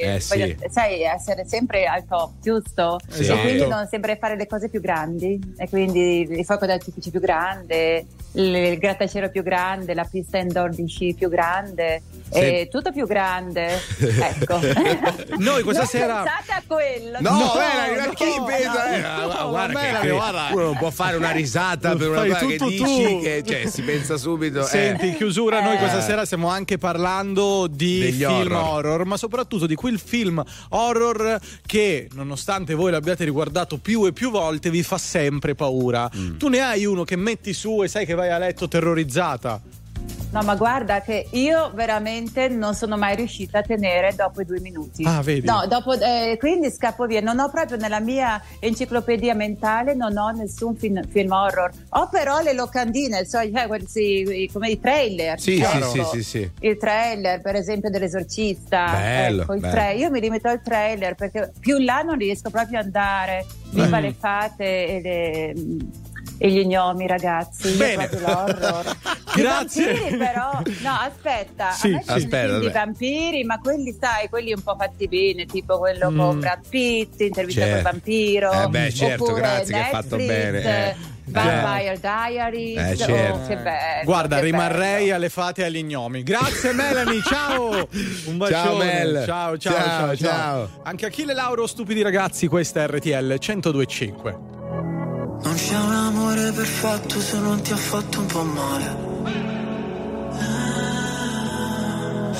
[0.00, 0.38] Eh, sì.
[0.38, 2.98] voglio- sai, essere sempre al top, giusto?
[3.10, 3.38] Esatto.
[3.38, 5.38] E quindi devono sempre fare le cose più grandi.
[5.58, 10.70] E quindi il fuoco d'artificio più grande, il, il grattacielo più grande, la pista indoor
[10.70, 13.80] di sci più grande, e tutto più grande.
[13.98, 14.58] Ecco.
[15.38, 16.22] Noi questa Non sera.
[16.22, 17.18] Pensate a quello.
[17.20, 18.92] No, no, ma no, chi no, pensa?
[18.94, 20.48] Eh, no, guarda, no, guarda che- che guarda.
[20.52, 23.20] uno non può fare una risata per una cosa che dici tu.
[23.20, 24.60] che cioè, si pensa subito.
[24.60, 24.64] eh.
[24.64, 25.78] Senti, chiusura, noi Eh.
[25.78, 28.86] questa sera stiamo anche parlando di Degli film horror.
[28.86, 29.04] horror.
[29.06, 34.70] ma soprattutto di quel film horror che, nonostante voi l'abbiate riguardato più e più volte,
[34.70, 36.10] vi fa sempre paura.
[36.14, 36.36] Mm.
[36.38, 39.60] Tu ne hai uno che metti su e sai che vai a letto terrorizzata.
[40.36, 44.60] No, ma guarda che io veramente non sono mai riuscita a tenere dopo i due
[44.60, 45.02] minuti.
[45.06, 45.46] Ah, vedi?
[45.46, 47.22] No, dopo, eh, quindi scappo via.
[47.22, 51.70] Non ho proprio nella mia enciclopedia mentale, non ho nessun film, film horror.
[51.90, 55.40] Ho però le locandine, so, cioè, questi, i- come i trailer.
[55.40, 55.88] Sì, ecco.
[55.88, 56.50] sì, sì, sì, sì.
[56.60, 58.90] Il trailer, per esempio, dell'esorcista.
[58.92, 59.72] Bello, ecco, bello.
[59.72, 63.46] tra- io mi limito al trailer perché più in là non riesco proprio ad andare.
[63.70, 64.02] Viva Mm.
[64.02, 65.54] le fate e le.
[66.38, 68.08] E gli gnomi, ragazzi, Bene.
[69.36, 69.92] Grazie.
[69.92, 70.50] vampiri, però,
[70.82, 72.72] no, aspetta, Sì, a aspetta, i film di vabbè.
[72.72, 76.18] vampiri, ma quelli, sai, quelli un po' fatti bene, tipo quello Mm.
[76.18, 77.74] con Brad Pitt, intervista Certo.
[77.82, 78.52] col vampiro.
[78.52, 80.94] Eh beh, certo, oppure grazie che hai fatto Netflix, bene, eh.
[81.28, 83.46] Vampire Diaries, Eh, oh, certo.
[83.48, 84.04] che bello.
[84.04, 85.14] Guarda, che rimarrei bello.
[85.16, 86.22] alle fate e agli gnomi.
[86.22, 87.88] Grazie Melanie, ciao!
[88.26, 88.62] Un bacione.
[88.62, 89.22] Ciao, Mel.
[89.26, 90.16] Ciao, ciao, Ciao, ciao, ciao.
[90.16, 90.68] ciao.
[90.84, 94.55] Anche Achille Lauro, stupidi ragazzi, questa è RTL 1025.
[95.42, 99.04] Non c'è un amore perfetto se non ti ha fatto un po' male.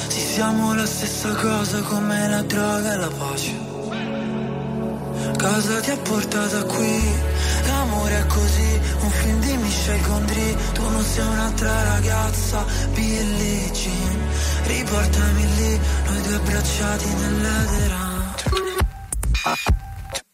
[0.08, 3.64] Sì, siamo la stessa cosa come la droga e la pace.
[5.38, 7.00] Cosa ti ha portato qui?
[7.66, 10.56] L'amore è così, un film di Michel Gondry.
[10.72, 14.18] Tu non sei un'altra ragazza, Billie Jean.
[14.64, 18.34] Riportami lì, noi due abbracciati nell'edera.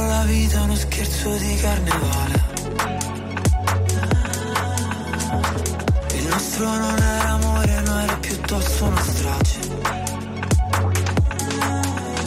[0.00, 2.48] libro La vita uno scherzo di carnevale.
[6.14, 9.58] Il nostro non era amore, no era piuttosto una strage.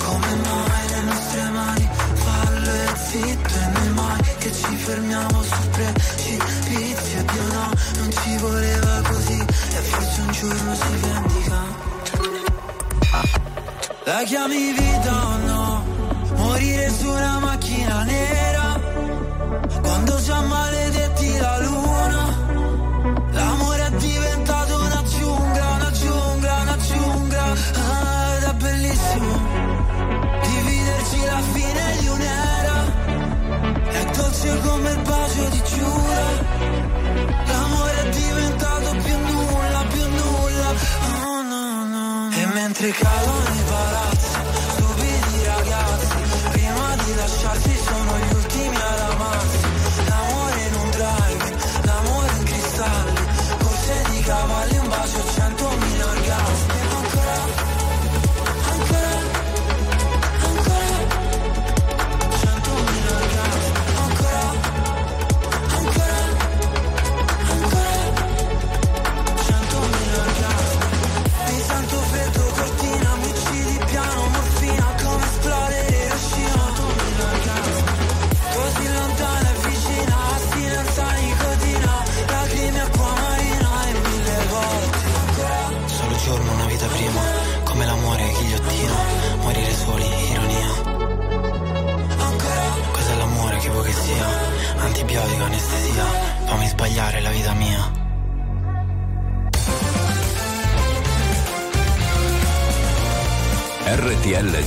[0.03, 5.67] Come mai le nostre mani fallo e zitto e noi mai che ci fermiamo sul
[5.71, 11.81] precipizio Dio no, non ci voleva così e forse un giorno si vendica.
[14.05, 15.72] La chiami vita o no?
[16.63, 18.52] Morire su una macchina nera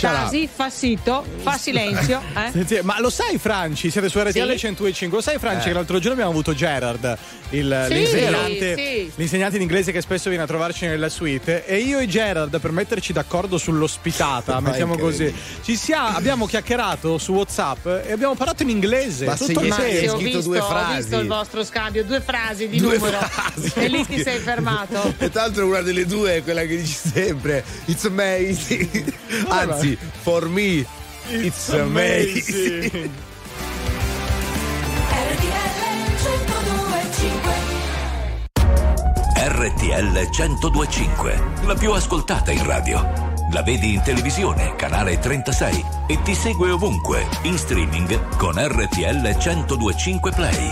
[0.00, 2.18] Tasi, fa sito, fa silenzio.
[2.40, 2.50] Eh?
[2.52, 3.90] Senti, ma lo sai, Franci?
[3.90, 4.58] Siete su RTL sì.
[4.58, 5.16] 105.
[5.16, 5.68] Lo sai, Franci, eh.
[5.68, 7.18] che l'altro giorno abbiamo avuto Gerard,
[7.50, 9.12] il, sì, l'insegnante, sì.
[9.16, 11.66] l'insegnante in inglese che spesso viene a trovarci nella suite.
[11.66, 17.32] E io e Gerard, per metterci d'accordo sull'ospitata, mettiamo così, ci siamo, abbiamo chiacchierato su
[17.32, 19.26] WhatsApp e abbiamo parlato in inglese.
[19.26, 20.92] Ma tutto il sì, ho, visto, due frasi.
[20.92, 23.18] ho visto il vostro scambio, due frasi di due numero.
[23.18, 23.72] Frasi.
[23.74, 25.14] E lì ti sei fermato.
[25.18, 29.12] e tra l'altro una delle due è quella che dici sempre: It's amazing.
[29.48, 30.86] Anzi, for me,
[31.28, 32.84] it's, it's amazing.
[32.84, 33.10] amazing.
[39.42, 43.29] RTL 1025, la più ascoltata in radio.
[43.52, 50.30] La vedi in televisione, canale 36 e ti segue ovunque, in streaming con RTL 1025
[50.30, 50.70] Play.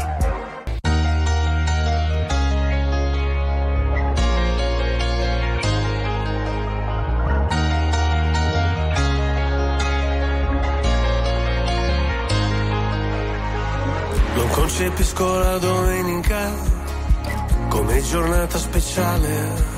[14.37, 16.53] Non concepisco la domenica
[17.69, 19.78] come giornata speciale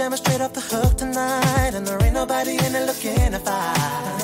[0.00, 4.19] jamming straight off the hook tonight, and there ain't nobody in it looking to fight.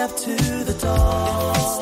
[0.00, 1.79] Up to the door.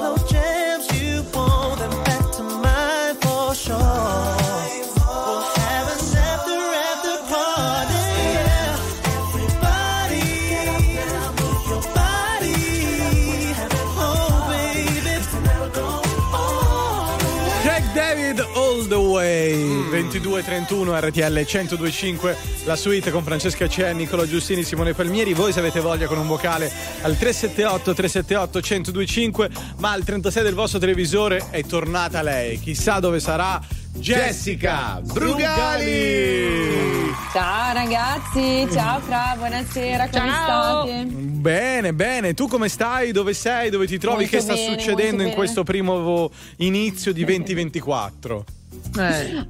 [20.21, 25.81] 2231 RTL 1025 la suite con Francesca Cea, Nicolo Giustini, Simone Palmieri voi se avete
[25.81, 26.71] voglia con un vocale
[27.03, 33.21] al 378 378 1025 ma al 36 del vostro televisore è tornata lei chissà dove
[33.21, 33.61] sarà
[33.95, 36.89] Jessica Brugali
[37.33, 40.87] Ciao ragazzi, ciao Fra, buonasera, come Ciao.
[40.87, 41.05] state?
[41.05, 43.13] Bene, bene, tu come stai?
[43.13, 43.69] Dove sei?
[43.69, 44.23] Dove ti trovi?
[44.23, 48.45] Molto che sta bene, succedendo molto in questo primo inizio di 2024?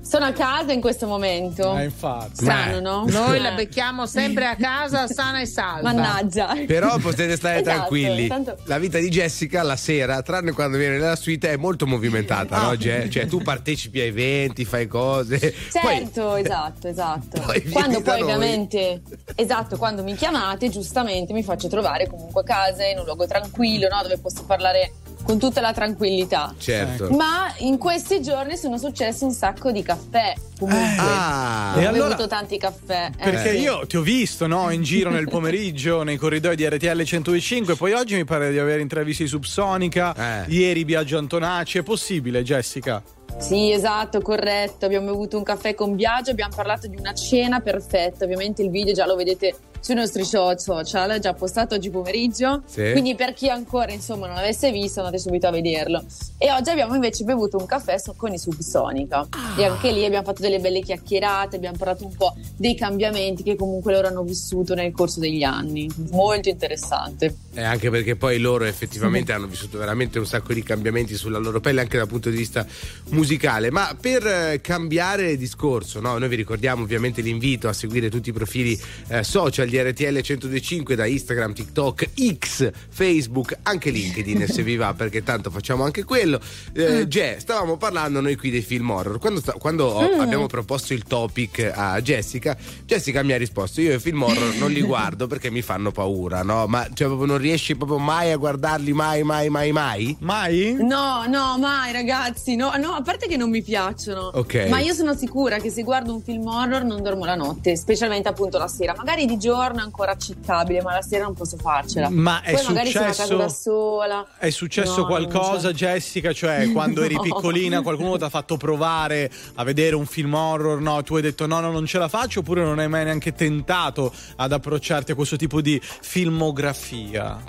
[0.03, 1.77] Sono a casa in questo momento.
[1.77, 2.37] Eh, infatti.
[2.45, 3.05] Strano, no?
[3.09, 3.41] Noi Eh.
[3.41, 5.93] la becchiamo sempre a casa sana e salva.
[5.93, 6.55] Mannaggia.
[6.67, 8.27] Però potete stare Esatto, tranquilli.
[8.27, 12.61] tanto- La vita di Jessica la sera, tranne quando viene nella suite, è molto movimentata,
[12.63, 12.77] no?
[12.77, 15.39] Je- Cioè, tu partecipi a eventi, fai cose.
[15.39, 17.41] Poi Certo, esatto, esatto.
[17.49, 19.01] Poi quando poi ovviamente,
[19.35, 23.89] esatto, quando mi chiamate, giustamente mi faccio trovare comunque a casa in un luogo tranquillo,
[23.89, 24.03] no?
[24.03, 24.93] dove posso parlare
[25.25, 26.55] con tutta la tranquillità.
[26.59, 27.11] Certo.
[27.11, 30.35] Ma in questi giorni sono successi un sacco di caffè.
[30.59, 31.73] Comunque, Ah.
[31.77, 33.11] ho E allora- bevuto tanti caffè.
[33.17, 33.59] eh, Perché sì.
[33.61, 37.93] io ti ho visto no, in giro nel pomeriggio nei corridoi di RTL 105 poi
[37.93, 40.51] oggi mi pare di aver intravisti Subsonica, Eh.
[40.53, 43.03] ieri Biagio Antonacci, è possibile Jessica?
[43.39, 44.87] Sì, esatto, corretto.
[44.87, 48.25] Abbiamo bevuto un caffè con Biagio, abbiamo parlato di una cena perfetta.
[48.25, 52.63] Ovviamente il video già lo vedete sui nostri show- social, già postato oggi pomeriggio.
[52.67, 52.91] Sì.
[52.93, 56.05] Quindi per chi ancora insomma non l'avesse visto, andate subito a vederlo.
[56.37, 59.27] E oggi abbiamo invece bevuto un caffè con i Subsonica.
[59.57, 63.57] E anche lì abbiamo fatto delle belle chiacchierate, abbiamo parlato un po' dei cambiamenti che
[63.57, 65.91] comunque loro hanno vissuto nel corso degli anni.
[66.11, 67.35] Molto interessante.
[67.55, 71.61] E anche perché poi loro effettivamente hanno vissuto veramente un sacco di cambiamenti sulla loro
[71.61, 72.67] pelle anche dal punto di vista
[73.11, 73.71] musicale.
[73.71, 76.19] Ma per eh, cambiare discorso, no?
[76.19, 78.79] noi vi ricordiamo ovviamente l'invito a seguire tutti i profili
[79.09, 82.09] eh, social di RTL 1025 da Instagram, TikTok,
[82.39, 86.41] X, Facebook, anche LinkedIn se vi va perché tanto facciamo anche quello.
[86.73, 89.19] Eh, Ge, stavamo parlando noi qui dei film horror.
[89.19, 90.21] Quando, sta- quando ho- Mm.
[90.21, 94.71] abbiamo proposto il topic a Jessica, Jessica mi ha risposto: Io i film horror non
[94.71, 96.67] li guardo perché mi fanno paura, no?
[96.67, 100.17] Ma cioè, proprio non riesci proprio mai a guardarli, mai, mai, mai, mai?
[100.21, 100.77] Mai?
[100.81, 104.31] No, no, mai ragazzi, no, no, a parte che non mi piacciono.
[104.35, 104.67] Ok.
[104.69, 108.29] Ma io sono sicura che se guardo un film horror non dormo la notte, specialmente
[108.29, 108.95] appunto la sera.
[108.97, 112.09] Magari di giorno è ancora accettabile, ma la sera non posso farcela.
[112.11, 114.27] Ma è Poi casa successo- da sola.
[114.39, 116.33] È successo No, qualcosa, Jessica?
[116.33, 117.23] Cioè, quando eri No.
[117.23, 120.81] piccolina, qualcuno ti ha fatto provare a vedere un film horror?
[120.81, 123.33] No, tu hai detto no, no, non ce la faccio, oppure non hai mai neanche
[123.33, 127.43] tentato ad approcciarti a questo tipo di filmografia?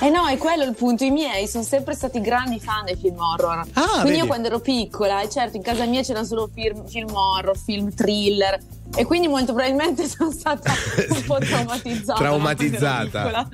[0.00, 1.04] Eh no, è quello il punto.
[1.04, 3.64] I miei sono sempre stati grandi fan dei film horror.
[3.74, 4.16] Ah, Quindi vedi?
[4.18, 7.94] io quando ero piccola, e certo in casa mia c'erano solo film, film horror, film
[7.94, 8.58] thriller.
[8.96, 10.72] E quindi molto probabilmente sono stata
[11.08, 12.18] un po' traumatizzata.
[12.18, 13.48] Traumatizzata.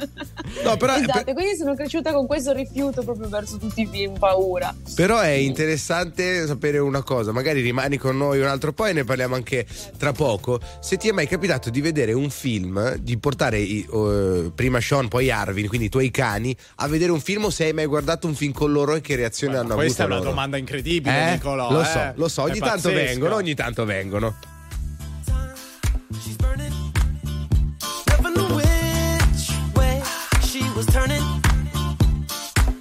[0.64, 4.18] no, però, esatto, e quindi sono cresciuta con questo rifiuto proprio verso tutti i film
[4.18, 4.74] paura.
[4.94, 9.04] Però è interessante sapere una cosa, magari rimani con noi un altro po' e ne
[9.04, 9.66] parliamo anche
[9.96, 10.60] tra poco.
[10.80, 15.08] Se ti è mai capitato di vedere un film, di portare i- eh, prima Sean,
[15.08, 18.26] poi Arvin, quindi i tuoi cani, a vedere un film o se hai mai guardato
[18.26, 20.30] un film con loro e che reazione hanno Questa è avuto una loro?
[20.30, 21.30] domanda incredibile, Eh?
[21.32, 21.70] Nicolò.
[21.70, 21.84] Lo eh.
[21.86, 24.36] so, lo so, È ogni tanto vengono, ogni tanto vengono.
[28.08, 30.02] Never knew which way
[30.42, 31.22] she was turning.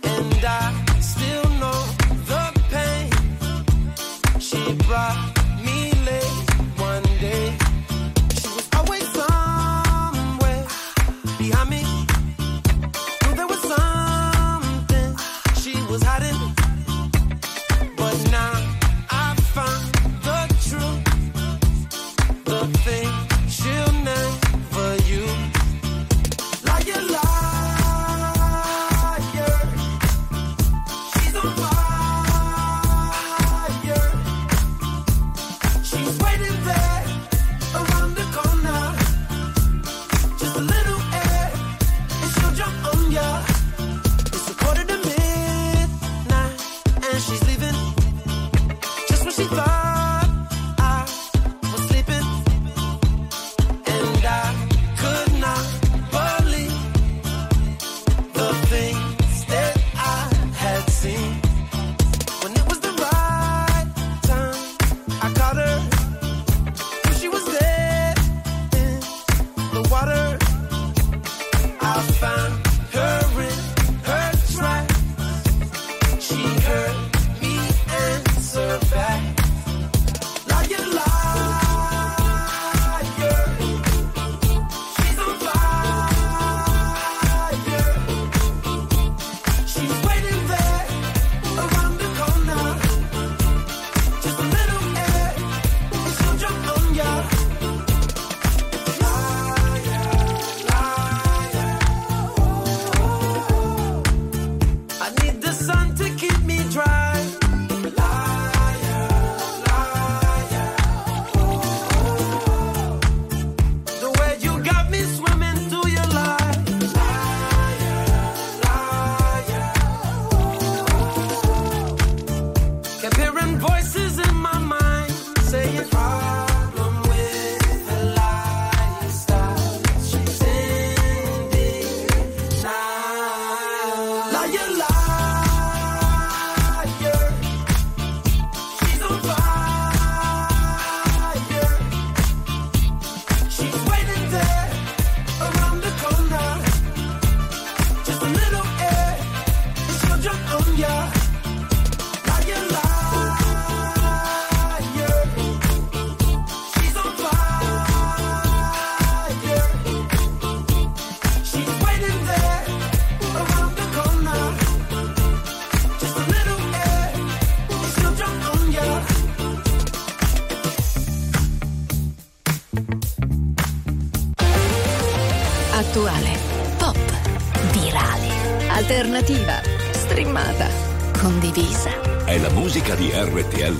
[0.03, 1.85] And I still know
[2.25, 3.11] the pain.
[4.39, 5.38] She brought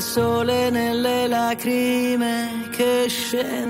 [0.00, 3.69] Sole nelle lacrime che scendono.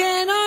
[0.00, 0.39] Quello che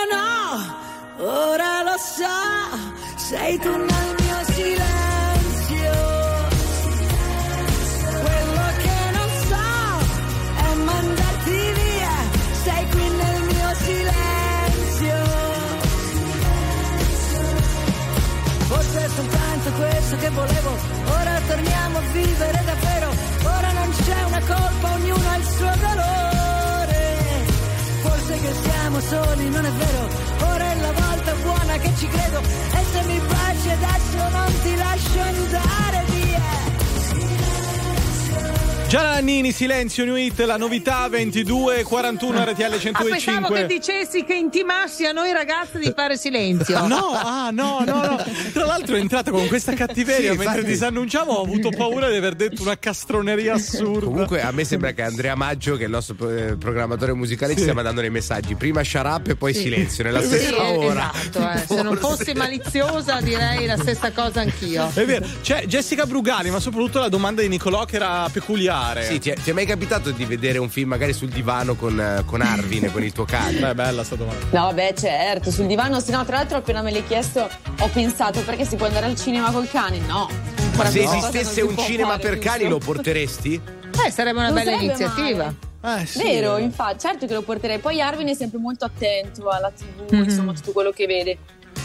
[39.63, 43.65] Silenzio New Hit, la novità 2241 RTL Ah, pensavo che 105.
[43.65, 46.81] dicessi che intimassi a noi ragazzi di fare silenzio.
[46.93, 48.25] No, ah, no, no, no.
[48.51, 50.65] Tra l'altro è entrata con questa cattiveria Sì, mentre infatti.
[50.65, 54.05] disannunciavo, ho avuto paura di aver detto una castroneria assurda.
[54.05, 57.61] Comunque a me sembra che Andrea Maggio, che è il nostro eh, programmatore musicale, ci
[57.61, 58.55] stia mandando dei messaggi.
[58.55, 59.61] Prima shut up e poi Sì.
[59.61, 61.11] silenzio nella Sì, stessa ora.
[61.13, 61.63] Esatto, eh.
[61.75, 64.89] se non fossi maliziosa direi la stessa cosa anch'io.
[64.93, 69.05] È vero, c'è Jessica Brugani, ma soprattutto la domanda di Nicolò che era peculiare.
[69.05, 71.99] Sì, ti è, ti è mai capitato di vedere un film magari sul divano con,
[71.99, 73.59] eh, con Arvin, con il tuo cane?
[73.59, 74.45] Beh, bella sta domanda.
[74.51, 77.49] No, beh, certo, sul divano, sì, no, tra l'altro appena me l'hai chiesto
[77.79, 79.99] ho pensato perché si può andare al cinema col cane?
[80.07, 80.27] No.
[80.75, 82.49] Ma se esistesse un cinema per giusto?
[82.49, 83.61] cani lo porteresti?
[84.05, 85.53] Eh, sarebbe una Non bella sarebbe iniziativa.
[85.81, 86.05] male.
[86.07, 86.23] sì.
[86.23, 87.77] Vero, infatti, certo che lo porterei.
[87.77, 90.23] Poi Arvin è sempre molto attento alla TV, Mhm.
[90.23, 91.37] insomma, tutto quello che vede.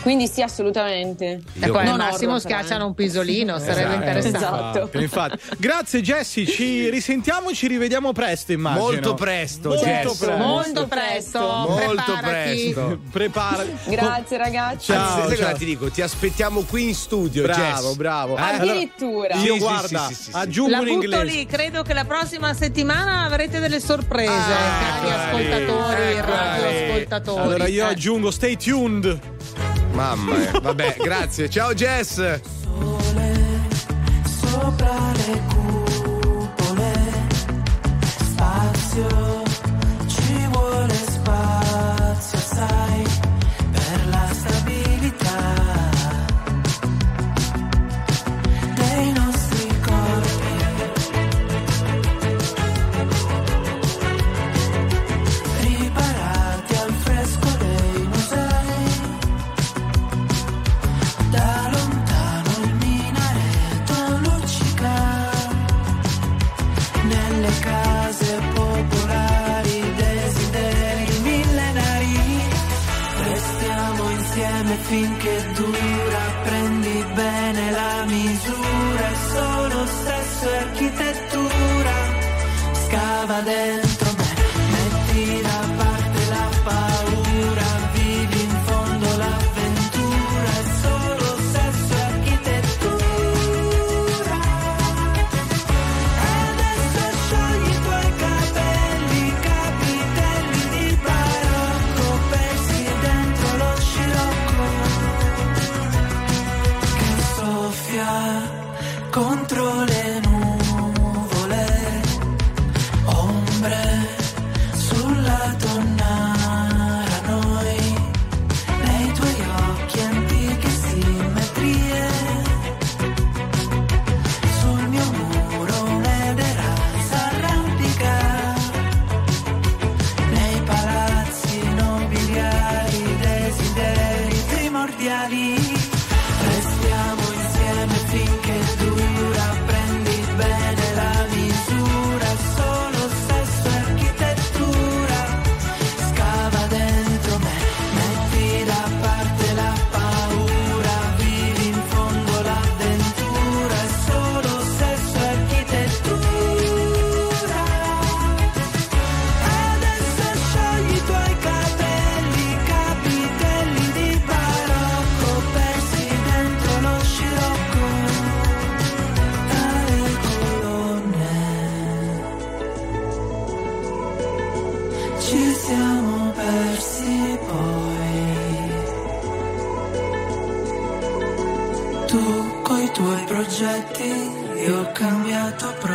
[0.02, 1.40] Quindi sì, assolutamente.
[1.58, 2.86] E poi al massimo però, schiacciano eh.
[2.86, 4.36] un pisolino, sarebbe interessante.
[4.38, 4.90] Esatto.
[4.98, 5.38] Infatti.
[5.58, 8.84] Grazie Jessie, ci risentiamo, ci rivediamo presto immagino.
[8.84, 10.16] Molto presto, Molto Jess.
[10.18, 10.36] presto.
[10.36, 12.22] Molto presto, Molto preparati.
[12.72, 12.98] presto.
[13.10, 13.64] Prepara.
[13.86, 14.92] Grazie ragazzi.
[14.92, 15.56] Ciao, Anzi, ciao.
[15.56, 15.90] ti dico?
[15.90, 17.94] Ti aspettiamo qui in studio, Bravo, Jess.
[17.96, 18.36] bravo.
[18.36, 18.40] Eh?
[18.40, 19.34] Addirittura.
[19.36, 20.36] Io Sì, guarda, sì, sì, sì, sì.
[20.36, 21.24] aggiungo La in inglese.
[21.24, 26.54] lì, credo che la prossima settimana avrete delle sorprese, Ah, cari eccola lì, ascoltatori, eccola
[26.54, 26.62] lì.
[26.62, 27.40] radioascoltatori.
[27.42, 27.90] Allora io Eh.
[27.90, 29.18] aggiungo stay tuned.
[29.98, 30.60] Mamma mia.
[30.60, 31.48] Vabbè, grazie.
[31.50, 32.40] Ciao Jess.
[34.22, 36.92] sopra le cupole.
[38.04, 39.37] Spazio,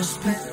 [0.04, 0.53] Just breath.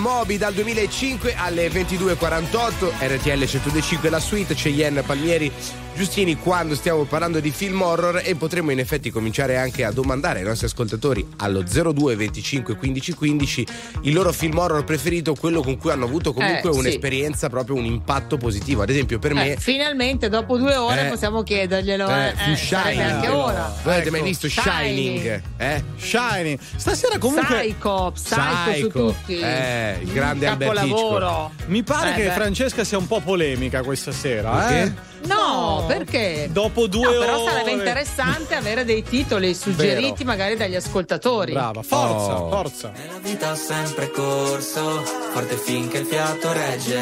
[0.00, 5.52] Moby dal 2005 alle 22.48, RTL 105 la suite, Cheyenne Palmieri,
[6.00, 10.38] Giustini quando stiamo parlando di film horror e potremmo in effetti cominciare anche a domandare
[10.38, 13.66] ai nostri ascoltatori allo 02 25 15 15
[14.04, 16.78] il loro film horror preferito, quello con cui hanno avuto comunque Eh, sì.
[16.78, 18.80] un'esperienza, proprio un impatto positivo.
[18.80, 19.52] Ad esempio per me...
[19.52, 21.10] Eh, finalmente, dopo due ore, Eh.
[21.10, 22.08] possiamo chiederglielo.
[22.08, 23.00] Eh, Eh, eh, Shining.
[23.00, 23.74] anche ora.
[23.82, 24.28] Voi avete mai Ecco.
[24.30, 25.42] visto Shining?
[25.58, 25.84] Eh?
[25.98, 26.58] Shining.
[26.76, 27.56] Stasera comunque.
[27.58, 28.88] Psycho, Psycho, su Psycho.
[28.88, 29.38] tutti.
[29.38, 31.50] Eh, il grande Albert Capolavoro.
[31.66, 32.32] Mi pare Eh, che beh.
[32.32, 34.50] Francesca sia un po' polemica questa sera.
[34.52, 34.82] Perché?
[34.82, 35.09] Eh?
[35.22, 36.48] No, perché?
[36.50, 37.18] Dopo due No, ore.
[37.26, 41.52] però sarebbe interessante avere dei titoli suggeriti magari dagli ascoltatori.
[41.52, 42.48] Brava, forza, Oh.
[42.50, 42.90] forza.
[42.96, 45.02] Nella vita ho sempre corso,
[45.32, 46.98] forte finché il fiato regge.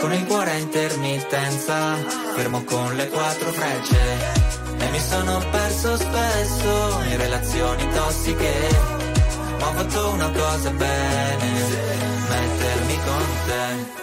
[0.00, 1.94] Con il cuore a intermittenza,
[2.34, 3.98] fermo con le quattro frecce.
[4.78, 8.52] E mi sono perso spesso in relazioni tossiche.
[9.60, 11.52] Ma ho fatto una cosa bene,
[12.28, 14.02] mettermi con te.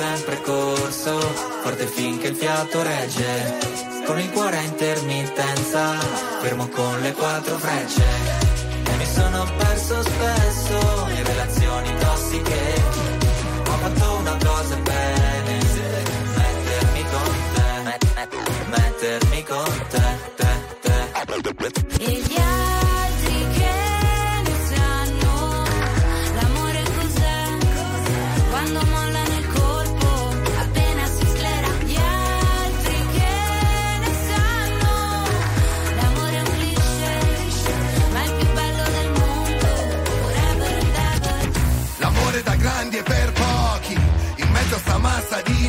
[0.00, 1.18] sempre corso,
[1.62, 3.58] forte finché il fiato regge.
[4.06, 5.92] Con il cuore a intermittenza,
[6.40, 8.02] fermo con le quattro frecce.
[8.90, 12.82] E mi sono perso spesso in relazioni tossiche.
[13.68, 15.58] Ho fatto una cosa bene,
[16.40, 20.06] mettermi con te, met- met- mettermi con te,
[20.36, 20.48] te,
[20.80, 20.98] te.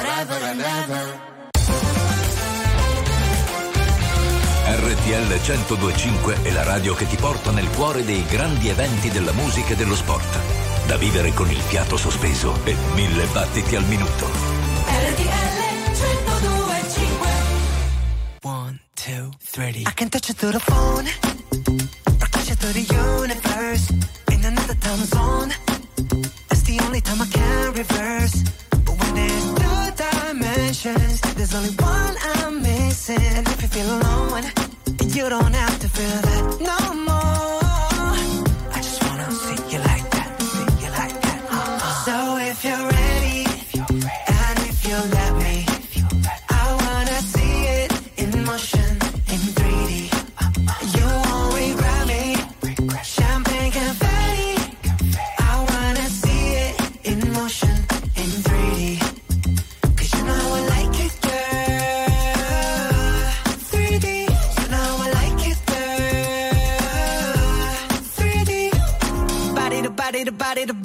[0.00, 1.28] forever and ever.
[4.66, 9.72] RTL 1025 è la radio che ti porta nel cuore dei grandi eventi della musica
[9.72, 10.38] e dello sport.
[10.86, 14.26] Da vivere con il fiato sospeso e mille battiti al minuto.
[14.86, 15.58] RTL
[15.96, 17.28] 1025
[18.42, 19.82] One, two, three.
[19.86, 21.06] I can touch it through the phone.
[22.20, 23.90] Or touch it through the universe.
[24.30, 25.52] In another time zone.
[26.48, 28.42] That's the only time I can reverse.
[28.84, 29.59] But when two
[30.32, 33.16] dimensions, there's only one I'm missing.
[33.18, 34.44] If you feel alone,
[35.08, 36.59] you don't have to feel that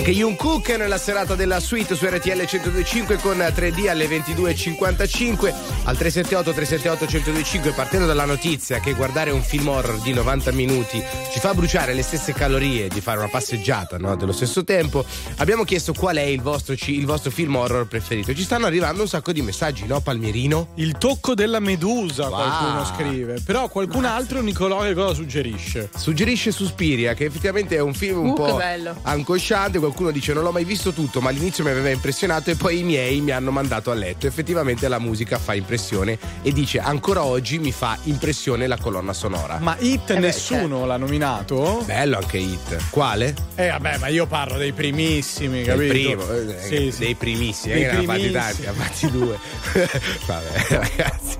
[0.00, 5.52] Anche Jungkook nella serata della suite su RTL 1025 con 3D alle 22.55
[5.84, 11.02] al 378 378 1025 partendo dalla notizia che guardare un film horror di 90 minuti
[11.30, 14.16] ci fa bruciare le stesse calorie di fare una passeggiata no?
[14.16, 15.04] dello stesso tempo
[15.36, 19.08] abbiamo chiesto qual è il vostro, il vostro film horror preferito ci stanno arrivando un
[19.08, 20.68] sacco di messaggi no Palmierino?
[20.76, 22.36] Il tocco della medusa, Wow.
[22.38, 23.40] qualcuno scrive.
[23.44, 25.90] Però qualcun altro, Nicolò, che cosa suggerisce?
[25.94, 28.96] Suggerisce Suspiria, che effettivamente è un film un Uh, po' bello.
[29.02, 29.78] angosciante.
[29.90, 32.50] Qualcuno dice: Non l'ho mai visto tutto, ma all'inizio mi aveva impressionato.
[32.50, 34.28] E poi i miei mi hanno mandato a letto.
[34.28, 36.16] Effettivamente la musica fa impressione.
[36.42, 39.58] E dice: Ancora oggi mi fa impressione la colonna sonora.
[39.58, 41.82] Ma Hit Eh beh, nessuno l'ha nominato?
[41.84, 42.90] Bello anche Hit.
[42.90, 43.34] Quale?
[43.56, 45.88] Eh vabbè, ma io parlo dei primissimi, Il capito?
[45.92, 46.98] primo, eh, Sì, sì.
[47.00, 48.32] dei primissimi, Dei eh, ne ha fatti primissimi.
[48.32, 49.38] tanti, ha fatti due.
[50.26, 51.36] Vabbè, ragazzi.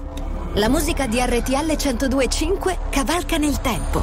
[0.54, 4.02] La musica di RTL 1025 cavalca nel tempo.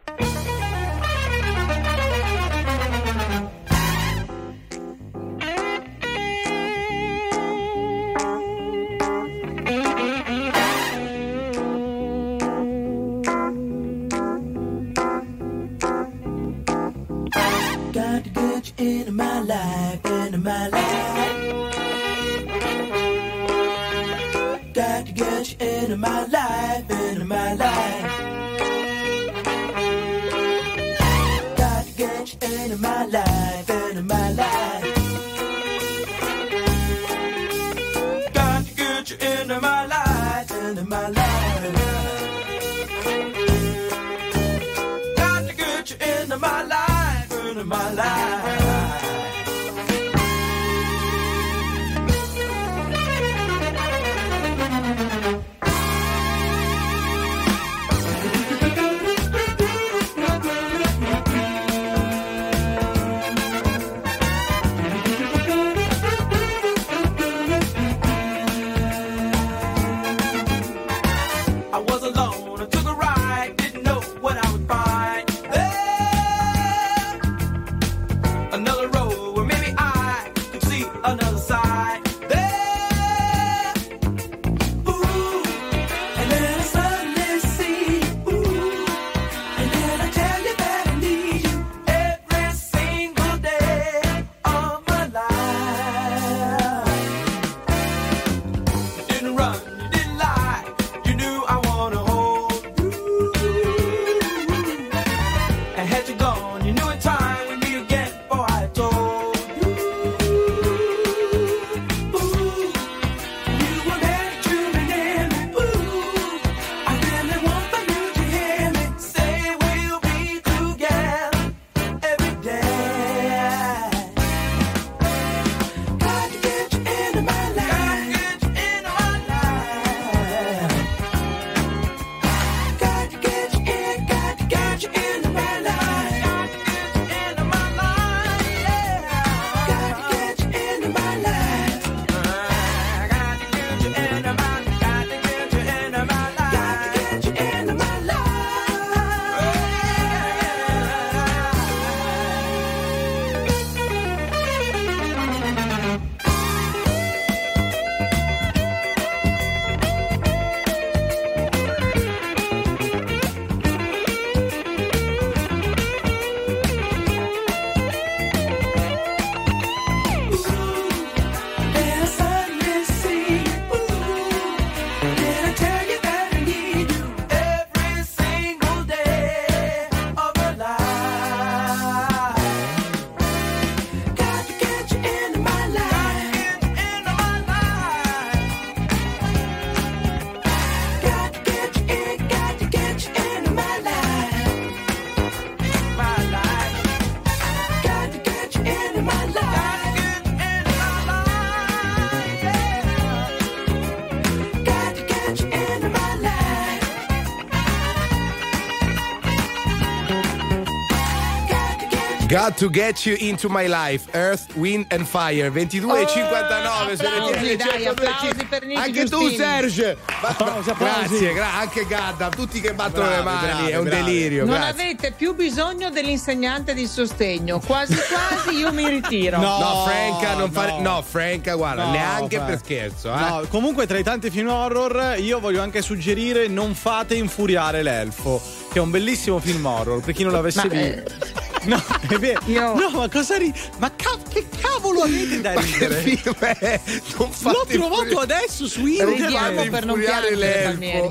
[212.31, 217.03] Got to get you into my life, Earth, Wind and Fire, 22 e 59 su
[217.03, 217.87] applausi, RTL dai, 102.5.
[217.89, 219.35] applausi per Nicky Anche tu Giustini.
[219.35, 219.97] Serge.
[220.21, 221.07] Ma- Applausi, applausi.
[221.09, 224.03] Grazie, gra- anche Gadda, tutti che battono Bravi, le mani, bravi, è un bravi.
[224.03, 224.45] delirio.
[224.45, 224.69] Non grazie.
[224.83, 229.37] avete più bisogno dell'insegnante di sostegno, quasi quasi io mi ritiro.
[229.37, 229.57] No.
[229.59, 230.51] No, Franca, non no.
[230.51, 230.79] fare.
[230.79, 233.13] No, Franca, guarda, No, neanche per scherzo.
[233.13, 233.19] Eh?
[233.19, 238.41] No, comunque tra i tanti film horror io voglio anche suggerire Non fate infuriare l'elfo,
[238.71, 241.39] che è un bellissimo film horror, per chi non l'avesse Ma, eh, visto.
[241.63, 241.79] No,
[242.15, 242.39] è vero.
[242.45, 243.53] Io- No, ma cosa ri...
[243.77, 245.95] Ma ca- che cavolo avete da ridere?
[246.01, 246.79] film è?
[247.17, 249.19] Non fate L'ho trovato infuri- adesso su internet.
[249.19, 250.69] Ridiamo per non piangere, l'elfo.
[250.69, 251.09] Palmieri.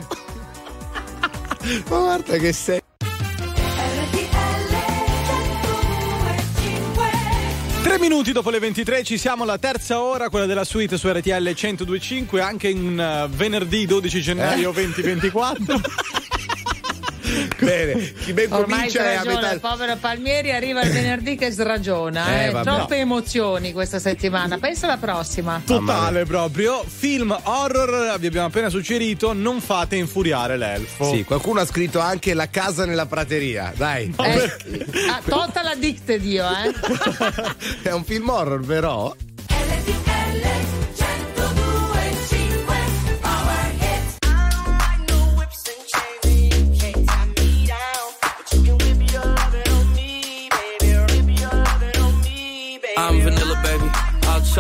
[1.89, 2.81] Ma guarda che sei.
[7.83, 11.31] Tre minuti dopo le 23 ci siamo alla terza ora, quella della suite su RTL
[11.43, 14.73] 1025, anche in eh, venerdì 12 gennaio Eh?
[14.75, 15.81] 2024.
[17.71, 19.53] Bene, chi ben Ormai comincia è a metà.
[19.53, 22.43] il povero Palmieri arriva il venerdì che sragiona.
[22.43, 22.63] Eh, eh.
[22.63, 24.59] Troppe emozioni questa settimana.
[24.59, 25.63] Pensa alla prossima.
[25.65, 26.85] Totale proprio.
[26.85, 31.13] Film horror, vi abbiamo appena suggerito, non fate infuriare l'elfo.
[31.13, 33.73] Sì, qualcuno ha scritto anche La casa nella prateria.
[33.77, 36.73] Dai, Eh, ah, total addicted io, eh.
[37.89, 39.15] è un film horror, però.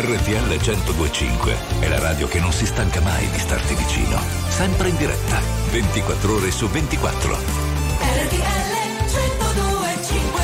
[0.00, 4.20] RTL 1025 è la radio che non si stanca mai di starti vicino.
[4.46, 5.40] Sempre in diretta,
[5.72, 7.34] 24 ore su 24.
[7.34, 8.68] RTL
[9.08, 10.40] 1025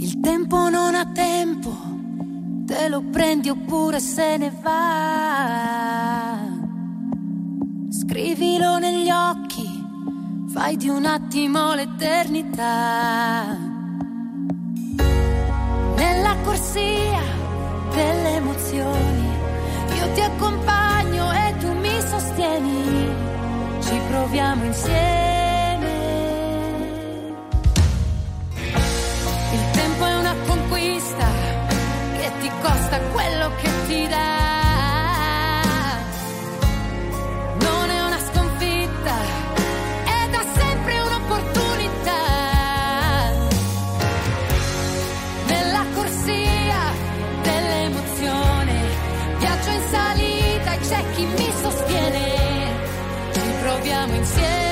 [0.00, 1.74] Il tempo non ha tempo,
[2.66, 6.36] te lo prendi oppure se ne va.
[7.88, 9.71] Scrivilo negli occhi,
[10.52, 13.56] fai di un attimo l'eternità.
[15.96, 17.20] Nella corsia
[17.94, 19.28] delle emozioni,
[19.96, 23.14] io ti accompagno e tu mi sostieni,
[23.80, 25.90] ci proviamo insieme.
[29.52, 31.26] Il tempo è una conquista
[32.18, 34.51] che ti costa quello che ti dà.
[50.92, 52.20] C'è chi mi sostiene.
[53.32, 54.71] Ci proviamo insieme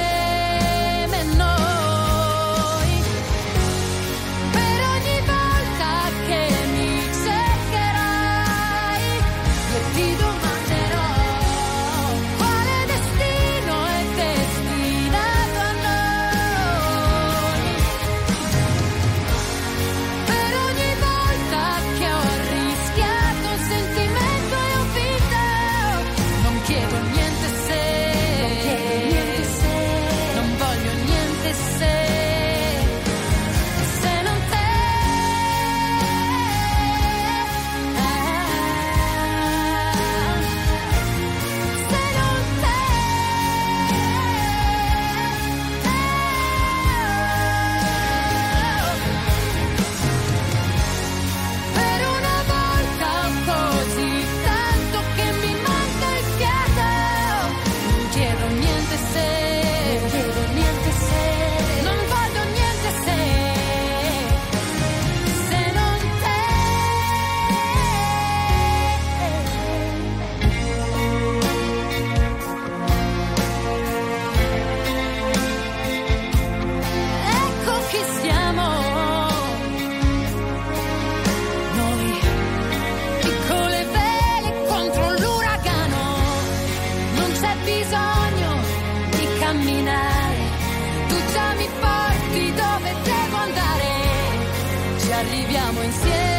[95.40, 96.29] arriviamo insieme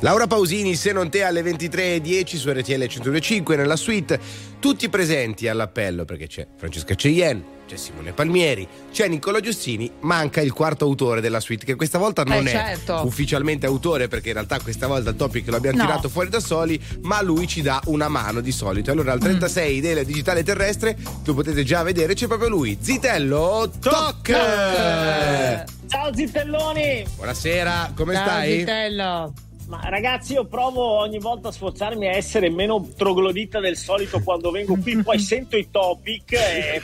[0.00, 4.20] Laura Pausini, se non te alle 23.10 su RTL 102.5 nella suite,
[4.60, 10.52] tutti presenti all'appello perché c'è Francesca Ceien, c'è Simone Palmieri, c'è Nicola Giustini, manca il
[10.52, 13.02] quarto autore della suite che questa volta non Eh, è certo.
[13.04, 15.84] ufficialmente autore perché in realtà questa volta il topic lo abbiamo No.
[15.84, 18.90] tirato fuori da soli, ma lui ci dà una mano di solito.
[18.92, 24.30] Allora al 36 del digitale terrestre lo potete già vedere, c'è proprio lui, Zitello Toc!
[25.88, 27.04] Ciao Zitelloni!
[27.16, 28.58] Buonasera, come Ciao, stai?
[28.60, 29.32] Zitello.
[29.68, 34.52] Ma ragazzi, io provo ogni volta a sforzarmi a essere meno troglodita del solito quando
[34.52, 36.80] vengo qui, poi sento i topic e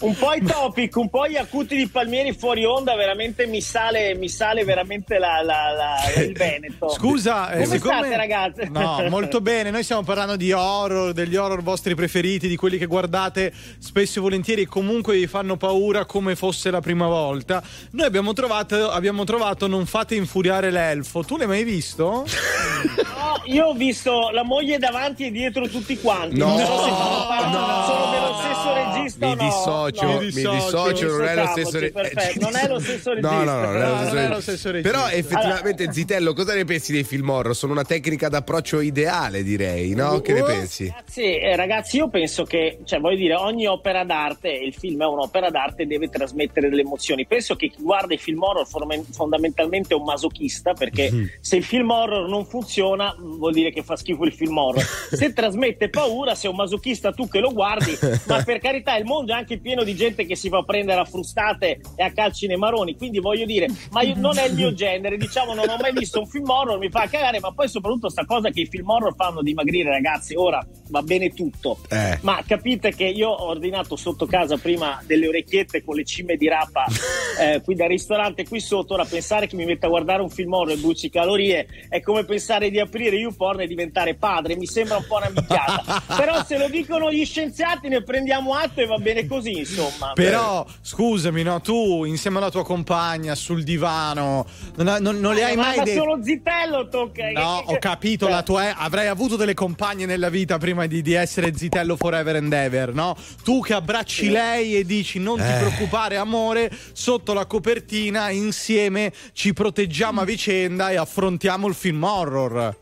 [0.00, 4.16] un po' i topic, un po' gli acuti di Palmieri fuori onda, veramente mi sale,
[4.16, 6.88] mi sale veramente la, la- la- il Veneto.
[6.88, 8.68] Scusa, eh, come siccome- state ragazze?
[8.68, 9.70] No, molto bene.
[9.70, 14.22] Noi stiamo parlando di horror, degli horror vostri preferiti, di quelli che guardate spesso e
[14.22, 17.62] volentieri e comunque vi fanno paura come fosse la prima volta.
[17.92, 20.94] Noi abbiamo trovato, abbiamo trovato Non fate infuriare l'elfo.
[21.04, 22.04] Tu l'hai mai visto?
[22.04, 26.36] No, io ho visto la moglie davanti e dietro tutti quanti.
[26.36, 29.44] No, non so se fanno parte solo dello stesso regista Mi no.
[29.44, 30.18] dissocio, No.
[30.18, 33.34] mi dissocio, non è lo stesso re- Perfetto, non è lo stesso regista.
[33.34, 34.34] No, no, no, non è lo No, stesso non è regista.
[34.34, 34.90] lo stesso regista.
[34.98, 37.56] Però effettivamente, Zitello, cosa ne pensi dei film horror?
[37.56, 40.20] Sono una tecnica d'approccio ideale, direi, no?
[40.20, 40.86] Che ne pensi?
[40.86, 45.06] Ragazzi, eh, ragazzi, io penso che, cioè, voglio dire, ogni opera d'arte, il film è
[45.06, 47.26] un'opera d'arte, deve trasmettere delle emozioni.
[47.26, 48.66] Penso che chi guarda i film horror
[49.12, 51.30] fondamentalmente è un masochista, perché Mhm.
[51.40, 54.82] se il film horror non funziona, vuol dire che fa schifo il film horror.
[55.16, 57.96] Se trasmette paura, sei un masochista tu che lo guardi,
[58.26, 61.04] ma per carità, il mondo è anche pieno di gente che si fa prendere a
[61.04, 62.96] frustate e a calci nei maroni.
[62.96, 66.20] Quindi voglio dire, ma io- non è il mio genere, diciamo, non ho mai visto
[66.20, 69.14] un film horror, mi fa cagare, ma poi soprattutto sta cosa che i film horror
[69.14, 70.34] fanno dimagrire, ragazzi.
[70.34, 71.78] Ora va bene tutto.
[71.88, 72.18] Eh.
[72.22, 76.48] Ma capite che io ho ordinato sotto casa prima delle orecchiette con le cime di
[76.48, 76.84] rapa
[77.40, 78.94] eh, qui dal ristorante qui sotto.
[78.94, 82.24] Ora pensare che mi metta a guardare un film horror e bruci calorie è come
[82.24, 84.56] pensare di aprire YouPorn e diventare padre.
[84.56, 86.02] Mi sembra un po' una minchiata.
[86.16, 90.12] Però se lo dicono gli scienziati ne prendiamo atto e va bene così, insomma.
[90.14, 94.46] Però, scusami, no, tu insieme alla tua compagna sul divano,
[94.76, 95.98] non, non- non le hai Eh, ma mai ma detto.
[96.02, 97.30] solo zitello tocca.
[97.30, 100.86] No, che- ho capito, cioè, la tua è- avrai avuto delle compagne nella vita prima
[100.86, 103.16] di, di essere zitello forever and ever, no?
[103.42, 105.56] Tu che abbracci lei e dici non ti Eh.
[105.58, 110.44] preoccupare amore, sotto la copertina insieme ci proteggiamo a vicenda
[110.90, 112.76] e affrontiamo il film horror.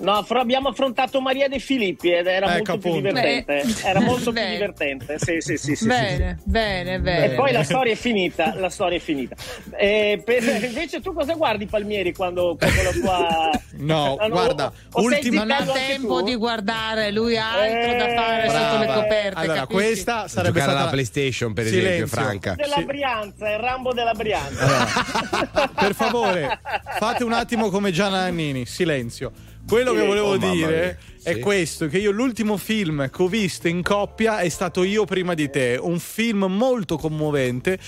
[0.00, 3.08] No, fra- abbiamo affrontato Maria De Filippi ed era Ecco, molto più appunto.
[3.08, 3.62] divertente.
[3.82, 3.88] Beh.
[3.88, 4.50] Era molto più Bene.
[4.52, 5.18] divertente.
[5.18, 7.24] Sì, sì, sì, sì, sì, bene, bene, bene.
[7.24, 9.34] E poi la storia è finita, la storia è finita.
[9.76, 13.50] Eh, per- invece tu cosa guardi Palmieri quando, quando la tua...
[13.78, 16.24] No, Ah, guarda, o ultima- non ha tempo tu?
[16.26, 18.70] di guardare, lui ha altro da Eh, fare brava.
[18.70, 19.40] sotto le coperte.
[19.40, 19.74] Allora, capisci?
[19.82, 21.88] questa sarebbe Giocare stata alla PlayStation, per Silenzio.
[21.90, 22.54] esempio, Franca.
[22.54, 24.66] Della Brianza, il Rambo della Brianza.
[25.74, 26.60] Per favore,
[26.98, 29.32] fate un attimo come Gianna Nannini, silenzio.
[29.68, 30.06] Quello che Sì.
[30.06, 30.96] volevo Oh, dire mia.
[31.22, 31.40] è Sì.
[31.40, 35.50] questo: che io l'ultimo film che ho visto in coppia è stato Io prima di
[35.50, 37.78] te, un film molto commovente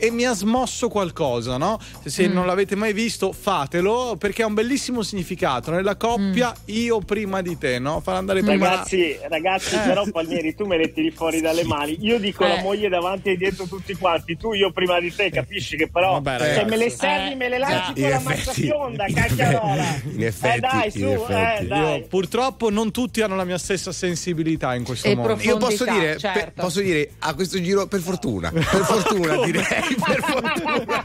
[0.00, 1.78] e mi ha smosso qualcosa, no?
[2.04, 2.32] Se Mm.
[2.32, 5.70] non l'avete mai visto, fatelo perché ha un bellissimo significato.
[5.70, 8.00] Nella coppia, io prima di te, no?
[8.00, 9.78] Far andare prima Ragazzi, ragazzi, Eh.
[9.80, 11.96] però Palmieri, tu me le tiri fuori dalle mani.
[12.00, 12.62] Io dico la Eh.
[12.62, 16.38] moglie davanti e dietro tutti quanti, tu io prima di te, capisci che però Vabbè,
[16.38, 16.68] se ragazzi.
[16.70, 20.00] me le servi, Eh, me le lanci In con la effetti- mazza fionda, cacchiarola.
[20.14, 21.64] In effetti, eh dai, in su, effetti.
[21.64, 21.98] eh dai.
[22.00, 25.36] Io purtroppo non tutti hanno la mia stessa sensibilità in questo E mondo.
[25.42, 26.38] Io posso dire, certo.
[26.38, 31.04] per- posso dire a questo giro per fortuna, per fortuna direi, per fortuna.